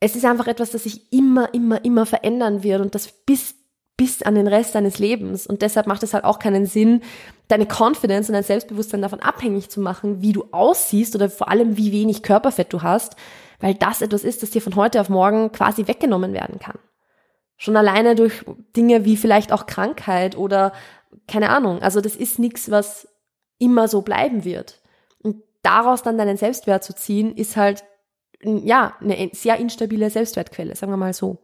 Es 0.00 0.16
ist 0.16 0.24
einfach 0.24 0.46
etwas, 0.46 0.70
das 0.70 0.84
sich 0.84 1.12
immer, 1.12 1.52
immer, 1.54 1.84
immer 1.84 2.06
verändern 2.06 2.62
wird 2.62 2.80
und 2.80 2.94
das 2.94 3.08
bis, 3.08 3.54
bis 3.96 4.22
an 4.22 4.34
den 4.34 4.46
Rest 4.46 4.74
deines 4.74 4.98
Lebens. 4.98 5.46
Und 5.46 5.62
deshalb 5.62 5.86
macht 5.86 6.02
es 6.02 6.14
halt 6.14 6.24
auch 6.24 6.38
keinen 6.38 6.66
Sinn, 6.66 7.02
deine 7.48 7.66
Confidence 7.66 8.28
und 8.28 8.34
dein 8.34 8.42
Selbstbewusstsein 8.42 9.02
davon 9.02 9.20
abhängig 9.20 9.68
zu 9.68 9.80
machen, 9.80 10.22
wie 10.22 10.32
du 10.32 10.46
aussiehst 10.52 11.14
oder 11.14 11.28
vor 11.28 11.48
allem 11.48 11.76
wie 11.76 11.92
wenig 11.92 12.22
Körperfett 12.22 12.72
du 12.72 12.82
hast, 12.82 13.16
weil 13.62 13.74
das 13.74 14.02
etwas 14.02 14.24
ist, 14.24 14.42
das 14.42 14.50
dir 14.50 14.60
von 14.60 14.76
heute 14.76 15.00
auf 15.00 15.08
morgen 15.08 15.52
quasi 15.52 15.86
weggenommen 15.86 16.34
werden 16.34 16.58
kann. 16.58 16.78
Schon 17.56 17.76
alleine 17.76 18.16
durch 18.16 18.44
Dinge 18.76 19.04
wie 19.04 19.16
vielleicht 19.16 19.52
auch 19.52 19.66
Krankheit 19.66 20.36
oder 20.36 20.72
keine 21.28 21.48
Ahnung. 21.50 21.80
Also 21.80 22.00
das 22.00 22.16
ist 22.16 22.40
nichts, 22.40 22.72
was 22.72 23.08
immer 23.58 23.86
so 23.86 24.02
bleiben 24.02 24.44
wird. 24.44 24.80
Und 25.22 25.36
daraus 25.62 26.02
dann 26.02 26.18
deinen 26.18 26.36
Selbstwert 26.36 26.82
zu 26.82 26.92
ziehen, 26.92 27.36
ist 27.36 27.56
halt 27.56 27.84
ja 28.42 28.96
eine 29.00 29.30
sehr 29.32 29.58
instabile 29.58 30.10
Selbstwertquelle, 30.10 30.74
sagen 30.74 30.92
wir 30.92 30.96
mal 30.96 31.14
so. 31.14 31.38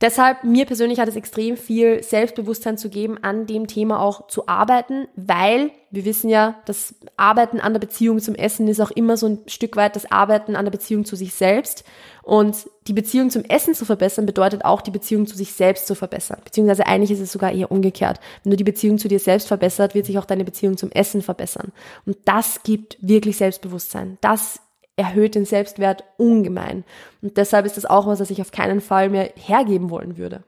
Deshalb, 0.00 0.44
mir 0.44 0.64
persönlich 0.64 0.98
hat 0.98 1.08
es 1.08 1.16
extrem 1.16 1.58
viel 1.58 2.02
Selbstbewusstsein 2.02 2.78
zu 2.78 2.88
geben, 2.88 3.18
an 3.22 3.46
dem 3.46 3.66
Thema 3.66 4.00
auch 4.00 4.28
zu 4.28 4.48
arbeiten, 4.48 5.08
weil 5.14 5.72
wir 5.90 6.06
wissen 6.06 6.30
ja, 6.30 6.60
das 6.64 6.94
Arbeiten 7.18 7.60
an 7.60 7.74
der 7.74 7.80
Beziehung 7.80 8.20
zum 8.20 8.34
Essen 8.34 8.66
ist 8.68 8.80
auch 8.80 8.90
immer 8.92 9.18
so 9.18 9.26
ein 9.26 9.40
Stück 9.46 9.76
weit 9.76 9.96
das 9.96 10.10
Arbeiten 10.10 10.56
an 10.56 10.64
der 10.64 10.72
Beziehung 10.72 11.04
zu 11.04 11.16
sich 11.16 11.34
selbst. 11.34 11.84
Und 12.22 12.56
die 12.86 12.92
Beziehung 12.94 13.28
zum 13.28 13.44
Essen 13.44 13.74
zu 13.74 13.84
verbessern 13.84 14.24
bedeutet 14.24 14.64
auch, 14.64 14.80
die 14.80 14.90
Beziehung 14.90 15.26
zu 15.26 15.36
sich 15.36 15.52
selbst 15.52 15.86
zu 15.86 15.94
verbessern. 15.94 16.40
Beziehungsweise 16.44 16.86
eigentlich 16.86 17.10
ist 17.10 17.20
es 17.20 17.32
sogar 17.32 17.52
eher 17.52 17.70
umgekehrt. 17.70 18.20
Wenn 18.42 18.50
du 18.52 18.56
die 18.56 18.64
Beziehung 18.64 18.98
zu 18.98 19.08
dir 19.08 19.18
selbst 19.18 19.48
verbessert, 19.48 19.94
wird 19.94 20.06
sich 20.06 20.18
auch 20.18 20.24
deine 20.24 20.44
Beziehung 20.44 20.78
zum 20.78 20.92
Essen 20.92 21.20
verbessern. 21.20 21.72
Und 22.06 22.16
das 22.24 22.62
gibt 22.62 22.96
wirklich 23.00 23.36
Selbstbewusstsein. 23.36 24.16
Das 24.20 24.60
erhöht 25.00 25.34
den 25.34 25.46
Selbstwert 25.46 26.04
ungemein. 26.18 26.84
Und 27.22 27.36
deshalb 27.36 27.64
ist 27.64 27.76
das 27.76 27.86
auch 27.86 28.06
was, 28.06 28.20
was 28.20 28.30
ich 28.30 28.40
auf 28.40 28.52
keinen 28.52 28.80
Fall 28.80 29.08
mehr 29.08 29.30
hergeben 29.34 29.90
wollen 29.90 30.18
würde. 30.18 30.44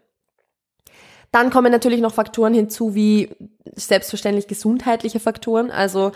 Dann 1.32 1.50
kommen 1.50 1.72
natürlich 1.72 2.00
noch 2.00 2.12
Faktoren 2.12 2.52
hinzu, 2.52 2.94
wie 2.94 3.30
selbstverständlich 3.74 4.46
gesundheitliche 4.46 5.18
Faktoren. 5.18 5.70
Also, 5.70 6.12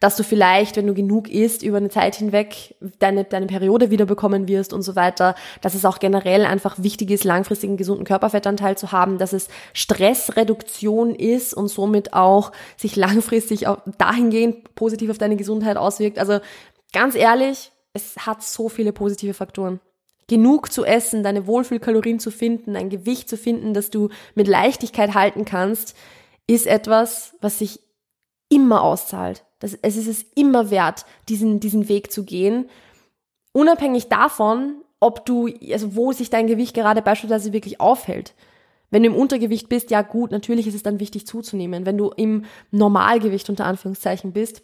dass 0.00 0.16
du 0.16 0.24
vielleicht, 0.24 0.76
wenn 0.76 0.86
du 0.86 0.92
genug 0.92 1.28
isst, 1.28 1.62
über 1.62 1.76
eine 1.76 1.88
Zeit 1.88 2.16
hinweg 2.16 2.74
deine, 2.98 3.24
deine 3.24 3.46
Periode 3.46 3.90
wieder 3.90 4.04
bekommen 4.04 4.48
wirst 4.48 4.72
und 4.72 4.82
so 4.82 4.96
weiter. 4.96 5.36
Dass 5.60 5.74
es 5.74 5.84
auch 5.84 6.00
generell 6.00 6.44
einfach 6.44 6.82
wichtig 6.82 7.10
ist, 7.12 7.22
langfristigen 7.22 7.76
gesunden 7.76 8.04
Körperfettanteil 8.04 8.76
zu 8.76 8.90
haben. 8.90 9.18
Dass 9.18 9.32
es 9.32 9.48
Stressreduktion 9.72 11.14
ist 11.14 11.54
und 11.54 11.68
somit 11.68 12.12
auch 12.12 12.50
sich 12.76 12.96
langfristig 12.96 13.68
auch 13.68 13.78
dahingehend 13.98 14.74
positiv 14.74 15.10
auf 15.10 15.18
deine 15.18 15.36
Gesundheit 15.36 15.76
auswirkt. 15.76 16.18
Also, 16.18 16.40
ganz 16.92 17.14
ehrlich, 17.14 17.70
es 17.96 18.26
hat 18.26 18.42
so 18.42 18.68
viele 18.68 18.92
positive 18.92 19.34
Faktoren. 19.34 19.80
Genug 20.28 20.72
zu 20.72 20.84
essen, 20.84 21.22
deine 21.22 21.46
Wohlfühlkalorien 21.46 22.18
zu 22.18 22.30
finden, 22.30 22.76
ein 22.76 22.90
Gewicht 22.90 23.28
zu 23.28 23.36
finden, 23.36 23.74
das 23.74 23.90
du 23.90 24.10
mit 24.34 24.48
Leichtigkeit 24.48 25.14
halten 25.14 25.44
kannst, 25.44 25.96
ist 26.46 26.66
etwas, 26.66 27.34
was 27.40 27.58
sich 27.58 27.80
immer 28.48 28.82
auszahlt. 28.82 29.44
Das, 29.58 29.74
es 29.80 29.96
ist 29.96 30.08
es 30.08 30.26
immer 30.34 30.70
wert, 30.70 31.06
diesen, 31.28 31.60
diesen 31.60 31.88
Weg 31.88 32.12
zu 32.12 32.24
gehen. 32.24 32.68
Unabhängig 33.52 34.08
davon, 34.08 34.82
ob 35.00 35.24
du, 35.24 35.48
also 35.72 35.96
wo 35.96 36.12
sich 36.12 36.30
dein 36.30 36.46
Gewicht 36.46 36.74
gerade 36.74 37.02
beispielsweise 37.02 37.52
wirklich 37.52 37.80
aufhält. 37.80 38.34
Wenn 38.90 39.02
du 39.02 39.08
im 39.08 39.16
Untergewicht 39.16 39.68
bist, 39.68 39.90
ja 39.90 40.02
gut, 40.02 40.30
natürlich 40.30 40.66
ist 40.66 40.74
es 40.74 40.82
dann 40.82 41.00
wichtig 41.00 41.26
zuzunehmen. 41.26 41.86
Wenn 41.86 41.98
du 41.98 42.10
im 42.10 42.44
Normalgewicht 42.70 43.48
unter 43.48 43.64
Anführungszeichen 43.64 44.32
bist, 44.32 44.62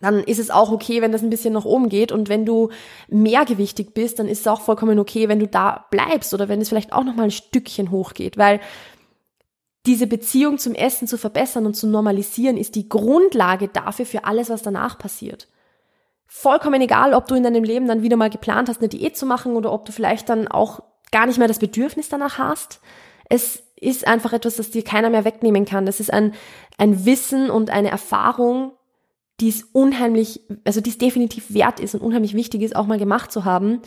dann 0.00 0.20
ist 0.20 0.38
es 0.38 0.50
auch 0.50 0.70
okay, 0.70 1.00
wenn 1.02 1.12
das 1.12 1.22
ein 1.22 1.30
bisschen 1.30 1.54
nach 1.54 1.64
oben 1.64 1.88
geht. 1.88 2.12
Und 2.12 2.28
wenn 2.28 2.44
du 2.44 2.70
mehrgewichtig 3.08 3.94
bist, 3.94 4.18
dann 4.18 4.28
ist 4.28 4.40
es 4.40 4.46
auch 4.46 4.60
vollkommen 4.60 4.98
okay, 4.98 5.28
wenn 5.28 5.38
du 5.38 5.46
da 5.46 5.86
bleibst 5.90 6.34
oder 6.34 6.48
wenn 6.48 6.60
es 6.60 6.68
vielleicht 6.68 6.92
auch 6.92 7.04
nochmal 7.04 7.26
ein 7.26 7.30
Stückchen 7.30 7.90
hochgeht, 7.90 8.36
weil 8.36 8.60
diese 9.86 10.06
Beziehung 10.06 10.58
zum 10.58 10.74
Essen 10.74 11.06
zu 11.06 11.16
verbessern 11.16 11.64
und 11.64 11.74
zu 11.74 11.86
normalisieren 11.86 12.56
ist 12.56 12.74
die 12.74 12.88
Grundlage 12.88 13.68
dafür 13.68 14.04
für 14.04 14.24
alles, 14.24 14.50
was 14.50 14.62
danach 14.62 14.98
passiert. 14.98 15.48
Vollkommen 16.26 16.80
egal, 16.80 17.14
ob 17.14 17.28
du 17.28 17.36
in 17.36 17.44
deinem 17.44 17.62
Leben 17.62 17.86
dann 17.86 18.02
wieder 18.02 18.16
mal 18.16 18.30
geplant 18.30 18.68
hast, 18.68 18.80
eine 18.80 18.88
Diät 18.88 19.16
zu 19.16 19.26
machen 19.26 19.54
oder 19.54 19.72
ob 19.72 19.84
du 19.84 19.92
vielleicht 19.92 20.28
dann 20.28 20.48
auch 20.48 20.82
gar 21.12 21.26
nicht 21.26 21.38
mehr 21.38 21.46
das 21.46 21.60
Bedürfnis 21.60 22.08
danach 22.08 22.38
hast. 22.38 22.80
Es 23.28 23.62
ist 23.76 24.06
einfach 24.08 24.32
etwas, 24.32 24.56
das 24.56 24.70
dir 24.70 24.82
keiner 24.82 25.08
mehr 25.08 25.24
wegnehmen 25.24 25.64
kann. 25.64 25.86
Das 25.86 26.00
ist 26.00 26.12
ein, 26.12 26.34
ein 26.78 27.06
Wissen 27.06 27.48
und 27.48 27.70
eine 27.70 27.90
Erfahrung, 27.90 28.72
die 29.40 29.48
es 29.48 29.64
unheimlich, 29.72 30.40
also 30.64 30.80
die 30.80 30.90
es 30.90 30.98
definitiv 30.98 31.52
wert 31.52 31.80
ist 31.80 31.94
und 31.94 32.00
unheimlich 32.00 32.34
wichtig 32.34 32.62
ist, 32.62 32.74
auch 32.74 32.86
mal 32.86 32.98
gemacht 32.98 33.30
zu 33.30 33.44
haben. 33.44 33.82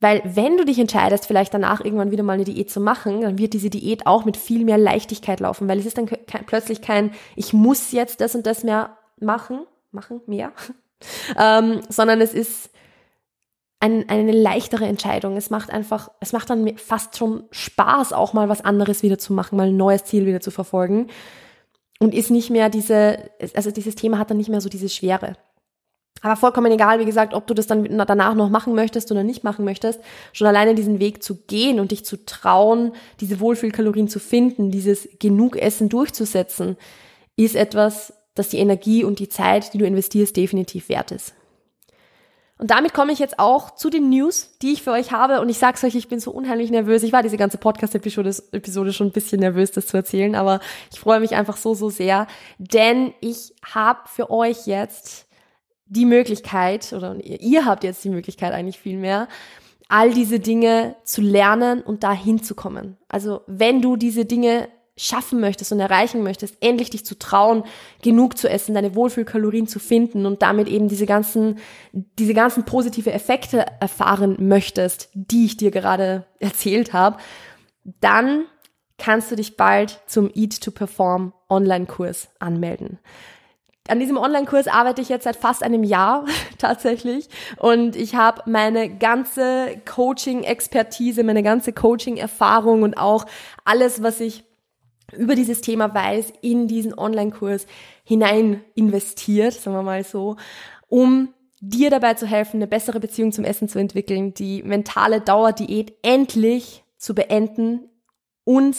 Weil 0.00 0.22
wenn 0.24 0.56
du 0.56 0.64
dich 0.64 0.78
entscheidest, 0.78 1.26
vielleicht 1.26 1.52
danach 1.52 1.84
irgendwann 1.84 2.12
wieder 2.12 2.22
mal 2.22 2.34
eine 2.34 2.44
Diät 2.44 2.70
zu 2.70 2.80
machen, 2.80 3.20
dann 3.20 3.38
wird 3.38 3.52
diese 3.52 3.68
Diät 3.68 4.06
auch 4.06 4.24
mit 4.24 4.36
viel 4.36 4.64
mehr 4.64 4.78
Leichtigkeit 4.78 5.40
laufen, 5.40 5.68
weil 5.68 5.78
es 5.78 5.86
ist 5.86 5.98
dann 5.98 6.06
kein, 6.06 6.46
plötzlich 6.46 6.80
kein, 6.80 7.10
ich 7.34 7.52
muss 7.52 7.92
jetzt 7.92 8.20
das 8.20 8.34
und 8.34 8.46
das 8.46 8.62
mehr 8.62 8.96
machen, 9.20 9.66
machen, 9.90 10.20
mehr, 10.26 10.52
ähm, 11.36 11.80
sondern 11.88 12.20
es 12.20 12.32
ist 12.32 12.70
ein, 13.80 14.08
eine 14.08 14.32
leichtere 14.32 14.86
Entscheidung. 14.86 15.36
Es 15.36 15.50
macht 15.50 15.70
einfach, 15.70 16.10
es 16.20 16.32
macht 16.32 16.48
dann 16.50 16.76
fast 16.78 17.16
schon 17.16 17.44
Spaß, 17.50 18.12
auch 18.12 18.32
mal 18.32 18.48
was 18.48 18.64
anderes 18.64 19.02
wieder 19.02 19.18
zu 19.18 19.32
machen, 19.32 19.56
mal 19.56 19.68
ein 19.68 19.76
neues 19.76 20.04
Ziel 20.04 20.26
wieder 20.26 20.40
zu 20.40 20.50
verfolgen 20.50 21.08
und 21.98 22.14
ist 22.14 22.30
nicht 22.30 22.50
mehr 22.50 22.68
diese, 22.68 23.30
also 23.54 23.70
dieses 23.70 23.94
Thema 23.94 24.18
hat 24.18 24.30
dann 24.30 24.36
nicht 24.36 24.48
mehr 24.48 24.60
so 24.60 24.68
diese 24.68 24.88
Schwere. 24.88 25.36
Aber 26.20 26.36
vollkommen 26.36 26.72
egal, 26.72 26.98
wie 26.98 27.04
gesagt, 27.04 27.32
ob 27.32 27.46
du 27.46 27.54
das 27.54 27.66
dann 27.66 27.84
danach 27.84 28.34
noch 28.34 28.50
machen 28.50 28.74
möchtest 28.74 29.12
oder 29.12 29.22
nicht 29.22 29.44
machen 29.44 29.64
möchtest, 29.64 30.00
schon 30.32 30.48
alleine 30.48 30.74
diesen 30.74 30.98
Weg 30.98 31.22
zu 31.22 31.36
gehen 31.46 31.78
und 31.78 31.92
dich 31.92 32.04
zu 32.04 32.24
trauen, 32.24 32.92
diese 33.20 33.40
Wohlfühlkalorien 33.40 34.08
zu 34.08 34.18
finden, 34.18 34.70
dieses 34.70 35.08
genug 35.20 35.56
Essen 35.56 35.88
durchzusetzen, 35.88 36.76
ist 37.36 37.54
etwas, 37.54 38.12
das 38.34 38.48
die 38.48 38.58
Energie 38.58 39.04
und 39.04 39.20
die 39.20 39.28
Zeit, 39.28 39.72
die 39.74 39.78
du 39.78 39.86
investierst, 39.86 40.36
definitiv 40.36 40.88
wert 40.88 41.12
ist. 41.12 41.34
Und 42.58 42.72
damit 42.72 42.92
komme 42.92 43.12
ich 43.12 43.20
jetzt 43.20 43.38
auch 43.38 43.70
zu 43.70 43.88
den 43.88 44.10
News, 44.10 44.50
die 44.60 44.72
ich 44.72 44.82
für 44.82 44.90
euch 44.90 45.12
habe. 45.12 45.40
Und 45.40 45.48
ich 45.48 45.58
sag's 45.58 45.84
euch, 45.84 45.94
ich 45.94 46.08
bin 46.08 46.18
so 46.18 46.32
unheimlich 46.32 46.70
nervös. 46.70 47.04
Ich 47.04 47.12
war 47.12 47.22
diese 47.22 47.36
ganze 47.36 47.56
Podcast-Episode 47.56 48.92
schon 48.92 49.06
ein 49.06 49.12
bisschen 49.12 49.40
nervös, 49.40 49.70
das 49.70 49.86
zu 49.86 49.96
erzählen, 49.96 50.34
aber 50.34 50.60
ich 50.92 50.98
freue 50.98 51.20
mich 51.20 51.36
einfach 51.36 51.56
so, 51.56 51.74
so 51.74 51.88
sehr, 51.88 52.26
denn 52.58 53.14
ich 53.20 53.54
habe 53.64 54.00
für 54.06 54.30
euch 54.30 54.66
jetzt 54.66 55.26
die 55.86 56.04
Möglichkeit, 56.04 56.92
oder 56.92 57.16
ihr 57.24 57.64
habt 57.64 57.84
jetzt 57.84 58.04
die 58.04 58.10
Möglichkeit 58.10 58.52
eigentlich 58.52 58.78
viel 58.78 58.98
mehr, 58.98 59.28
all 59.88 60.12
diese 60.12 60.38
Dinge 60.38 60.96
zu 61.04 61.22
lernen 61.22 61.80
und 61.80 62.02
da 62.02 62.12
hinzukommen. 62.12 62.98
Also 63.08 63.40
wenn 63.46 63.80
du 63.80 63.96
diese 63.96 64.26
Dinge 64.26 64.68
schaffen 64.98 65.40
möchtest 65.40 65.72
und 65.72 65.80
erreichen 65.80 66.22
möchtest, 66.22 66.56
endlich 66.60 66.90
dich 66.90 67.06
zu 67.06 67.18
trauen, 67.18 67.62
genug 68.02 68.36
zu 68.36 68.50
essen, 68.50 68.74
deine 68.74 68.94
Wohlfühlkalorien 68.94 69.66
zu 69.66 69.78
finden 69.78 70.26
und 70.26 70.42
damit 70.42 70.68
eben 70.68 70.88
diese 70.88 71.06
ganzen, 71.06 71.58
diese 71.92 72.34
ganzen 72.34 72.64
positive 72.64 73.12
Effekte 73.12 73.64
erfahren 73.80 74.36
möchtest, 74.40 75.08
die 75.14 75.46
ich 75.46 75.56
dir 75.56 75.70
gerade 75.70 76.26
erzählt 76.40 76.92
habe, 76.92 77.18
dann 78.00 78.44
kannst 78.98 79.30
du 79.30 79.36
dich 79.36 79.56
bald 79.56 80.00
zum 80.06 80.30
Eat 80.34 80.60
to 80.60 80.72
Perform 80.72 81.32
Online-Kurs 81.48 82.28
anmelden. 82.40 82.98
An 83.88 84.00
diesem 84.00 84.18
Online-Kurs 84.18 84.68
arbeite 84.68 85.00
ich 85.00 85.08
jetzt 85.08 85.24
seit 85.24 85.36
fast 85.36 85.62
einem 85.62 85.82
Jahr 85.82 86.26
tatsächlich 86.58 87.28
und 87.56 87.96
ich 87.96 88.16
habe 88.16 88.42
meine 88.44 88.94
ganze 88.98 89.80
Coaching-Expertise, 89.86 91.22
meine 91.22 91.42
ganze 91.42 91.72
Coaching-Erfahrung 91.72 92.82
und 92.82 92.98
auch 92.98 93.24
alles, 93.64 94.02
was 94.02 94.20
ich 94.20 94.44
über 95.16 95.34
dieses 95.34 95.60
Thema 95.60 95.94
weiß, 95.94 96.32
in 96.42 96.68
diesen 96.68 96.96
Online-Kurs 96.96 97.66
hinein 98.04 98.62
investiert, 98.74 99.54
sagen 99.54 99.76
wir 99.76 99.82
mal 99.82 100.04
so, 100.04 100.36
um 100.88 101.34
dir 101.60 101.90
dabei 101.90 102.14
zu 102.14 102.26
helfen, 102.26 102.58
eine 102.58 102.66
bessere 102.66 103.00
Beziehung 103.00 103.32
zum 103.32 103.44
Essen 103.44 103.68
zu 103.68 103.78
entwickeln, 103.78 104.34
die 104.34 104.62
mentale 104.62 105.20
Dauerdiät 105.20 105.94
endlich 106.02 106.84
zu 106.98 107.14
beenden 107.14 107.88
und 108.44 108.76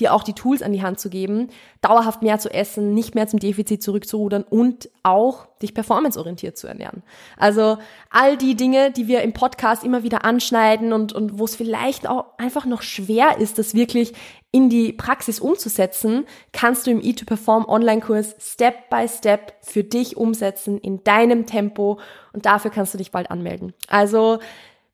dir 0.00 0.14
auch 0.14 0.22
die 0.24 0.32
Tools 0.32 0.62
an 0.62 0.72
die 0.72 0.82
Hand 0.82 0.98
zu 0.98 1.10
geben, 1.10 1.48
dauerhaft 1.80 2.22
mehr 2.22 2.38
zu 2.38 2.52
essen, 2.52 2.94
nicht 2.94 3.14
mehr 3.14 3.28
zum 3.28 3.38
Defizit 3.38 3.82
zurückzurudern 3.82 4.42
und 4.42 4.90
auch 5.02 5.46
dich 5.60 5.74
performanceorientiert 5.74 6.56
zu 6.56 6.66
ernähren. 6.66 7.02
Also 7.36 7.78
all 8.10 8.36
die 8.36 8.56
Dinge, 8.56 8.90
die 8.90 9.06
wir 9.06 9.22
im 9.22 9.32
Podcast 9.32 9.84
immer 9.84 10.02
wieder 10.02 10.24
anschneiden 10.24 10.92
und, 10.92 11.12
und 11.12 11.38
wo 11.38 11.44
es 11.44 11.54
vielleicht 11.54 12.08
auch 12.08 12.36
einfach 12.38 12.64
noch 12.64 12.82
schwer 12.82 13.38
ist, 13.38 13.58
das 13.58 13.74
wirklich 13.74 14.14
in 14.52 14.68
die 14.68 14.92
Praxis 14.92 15.40
umzusetzen, 15.40 16.26
kannst 16.52 16.86
du 16.86 16.90
im 16.90 17.00
E2Perform 17.00 17.66
Online-Kurs 17.66 18.36
Step 18.38 18.90
by 18.90 19.08
Step 19.08 19.54
für 19.62 19.82
dich 19.82 20.16
umsetzen 20.16 20.78
in 20.78 21.02
deinem 21.02 21.46
Tempo 21.46 21.98
und 22.32 22.46
dafür 22.46 22.70
kannst 22.70 22.92
du 22.94 22.98
dich 22.98 23.10
bald 23.10 23.30
anmelden. 23.30 23.72
Also 23.88 24.38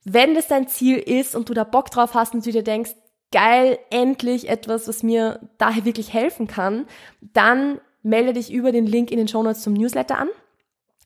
wenn 0.05 0.35
das 0.35 0.47
dein 0.47 0.69
Ziel 0.69 0.97
ist 0.97 1.35
und 1.35 1.49
du 1.49 1.55
da 1.55 1.65
Bock 1.65 1.91
drauf 1.91 2.15
hast 2.15 2.35
und 2.35 2.47
du 2.47 2.53
dir 2.53 2.63
denkst, 2.63 2.93
geil, 3.33 3.79
endlich 3.91 4.49
etwas, 4.49 4.89
was 4.89 5.03
mir 5.03 5.41
daher 5.59 5.85
wirklich 5.85 6.15
helfen 6.15 6.47
kann, 6.47 6.87
dann 7.21 7.81
melde 8.03 8.33
dich 8.33 8.53
über 8.53 8.73
den 8.73 8.87
Link 8.87 9.11
in 9.11 9.19
den 9.19 9.29
Show 9.29 9.43
Notes 9.43 9.61
zum 9.61 9.75
Newsletter 9.75 10.19
an. 10.19 10.29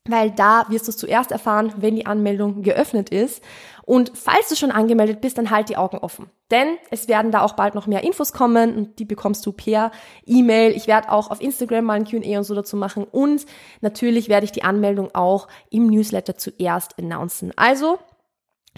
weil 0.09 0.33
da 0.33 0.67
wirst 0.69 0.89
du 0.89 0.91
es 0.91 0.97
zuerst 0.97 1.31
erfahren, 1.31 1.73
wenn 1.77 1.95
die 1.95 2.07
Anmeldung 2.07 2.63
geöffnet 2.63 3.11
ist. 3.11 3.43
Und 3.85 4.13
falls 4.15 4.49
du 4.49 4.57
schon 4.57 4.71
angemeldet 4.71 5.21
bist, 5.21 5.39
dann 5.39 5.51
halt 5.51 5.69
die 5.69 5.77
Augen 5.77 5.99
offen. 5.99 6.31
Denn 6.51 6.77
es 6.91 7.09
werden 7.09 7.31
da 7.31 7.43
auch 7.43 7.55
bald 7.55 7.75
noch 7.75 7.87
mehr 7.87 8.05
Infos 8.05 8.33
kommen 8.33 8.77
und 8.77 8.99
die 8.99 9.05
bekommst 9.05 9.45
du 9.47 9.53
per 9.53 9.91
E-Mail. 10.27 10.73
Ich 10.73 10.87
werde 10.87 11.11
auch 11.11 11.31
auf 11.31 11.41
Instagram 11.41 11.85
mal 11.85 11.95
ein 11.95 12.05
Q&A 12.05 12.39
und 12.39 12.45
so 12.45 12.55
dazu 12.55 12.77
machen 12.77 13.05
und 13.05 13.47
natürlich 13.81 14.29
werde 14.29 14.45
ich 14.45 14.53
die 14.53 14.65
Anmeldung 14.65 15.15
auch 15.15 15.49
im 15.71 15.87
Newsletter 15.87 16.37
zuerst 16.37 16.99
announcen. 16.99 17.53
Also 17.57 17.99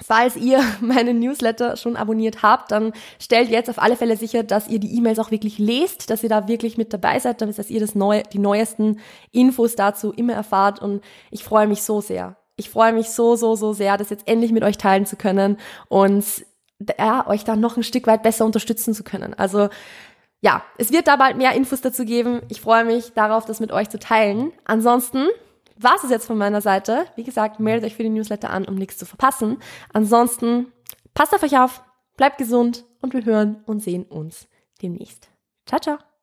Falls 0.03 0.35
ihr 0.37 0.61
meinen 0.81 1.21
Newsletter 1.21 1.77
schon 1.77 1.97
abonniert 1.97 2.43
habt, 2.43 2.73
dann 2.73 2.93
stellt 3.21 3.49
jetzt 3.49 3.71
auf 3.71 3.79
alle 3.79 3.97
Fälle 3.97 4.17
sicher, 4.17 4.43
dass 4.43 4.69
ihr 4.69 4.81
die 4.81 4.97
E-Mails 4.97 5.19
auch 5.19 5.31
wirklich 5.31 5.59
lest, 5.59 6.11
dass 6.11 6.23
ihr 6.23 6.29
da 6.29 6.49
wirklich 6.49 6.77
mit 6.77 6.93
dabei 6.93 7.19
seid, 7.21 7.41
dass 7.41 7.71
ihr 7.71 7.81
das 7.81 7.95
neue, 7.95 8.25
die 8.25 8.39
neuesten 8.39 9.01
Infos 9.31 9.77
dazu 9.77 10.13
immer 10.13 10.33
erfahrt 10.33 10.83
und 10.83 11.03
ich 11.31 11.45
freue 11.45 11.69
mich 11.69 11.83
so 11.83 12.01
sehr. 12.01 12.37
Ich 12.57 12.71
freue 12.71 12.93
mich 12.93 13.11
so, 13.11 13.37
so, 13.37 13.57
so 13.57 13.73
sehr, 13.73 13.97
das 13.97 14.11
jetzt 14.11 14.29
endlich 14.29 14.53
mit 14.53 14.63
euch 14.63 14.79
teilen 14.79 15.07
zu 15.07 15.17
können 15.17 15.59
und 15.89 16.25
ja, 16.99 17.27
euch 17.27 17.45
da 17.45 17.57
noch 17.57 17.77
ein 17.77 17.83
Stück 17.83 18.07
weit 18.07 18.23
besser 18.23 18.45
unterstützen 18.45 18.95
zu 18.95 19.05
können. 19.05 19.35
Also 19.35 19.69
ja, 20.41 20.63
es 20.77 20.93
wird 20.93 21.09
da 21.09 21.17
bald 21.17 21.37
mehr 21.37 21.55
Infos 21.55 21.81
dazu 21.81 22.05
geben. 22.05 22.43
Ich 22.51 22.61
freue 22.61 22.85
mich 22.85 23.13
darauf, 23.15 23.47
das 23.47 23.61
mit 23.61 23.73
euch 23.73 23.89
zu 23.89 23.99
teilen. 23.99 24.53
Ansonsten 24.65 25.27
war 25.77 25.95
es 25.97 26.11
jetzt 26.11 26.27
von 26.27 26.37
meiner 26.37 26.61
Seite. 26.61 27.07
Wie 27.17 27.25
gesagt, 27.25 27.61
meldet 27.61 27.87
euch 27.87 27.97
für 27.97 28.03
den 28.03 28.15
Newsletter 28.15 28.51
an, 28.51 28.67
um 28.67 28.75
nichts 28.75 28.99
zu 28.99 29.07
verpassen. 29.07 29.59
Ansonsten 29.93 30.73
passt 31.15 31.35
auf 31.35 31.43
euch 31.43 31.59
auf, 31.59 31.83
bleibt 32.17 32.39
gesund 32.39 32.85
und 33.01 33.15
wir 33.15 33.25
hören 33.25 33.63
und 33.67 33.83
sehen 33.83 34.05
uns 34.05 34.47
demnächst. 34.83 35.29
Ciao, 35.67 35.81
ciao. 35.81 36.14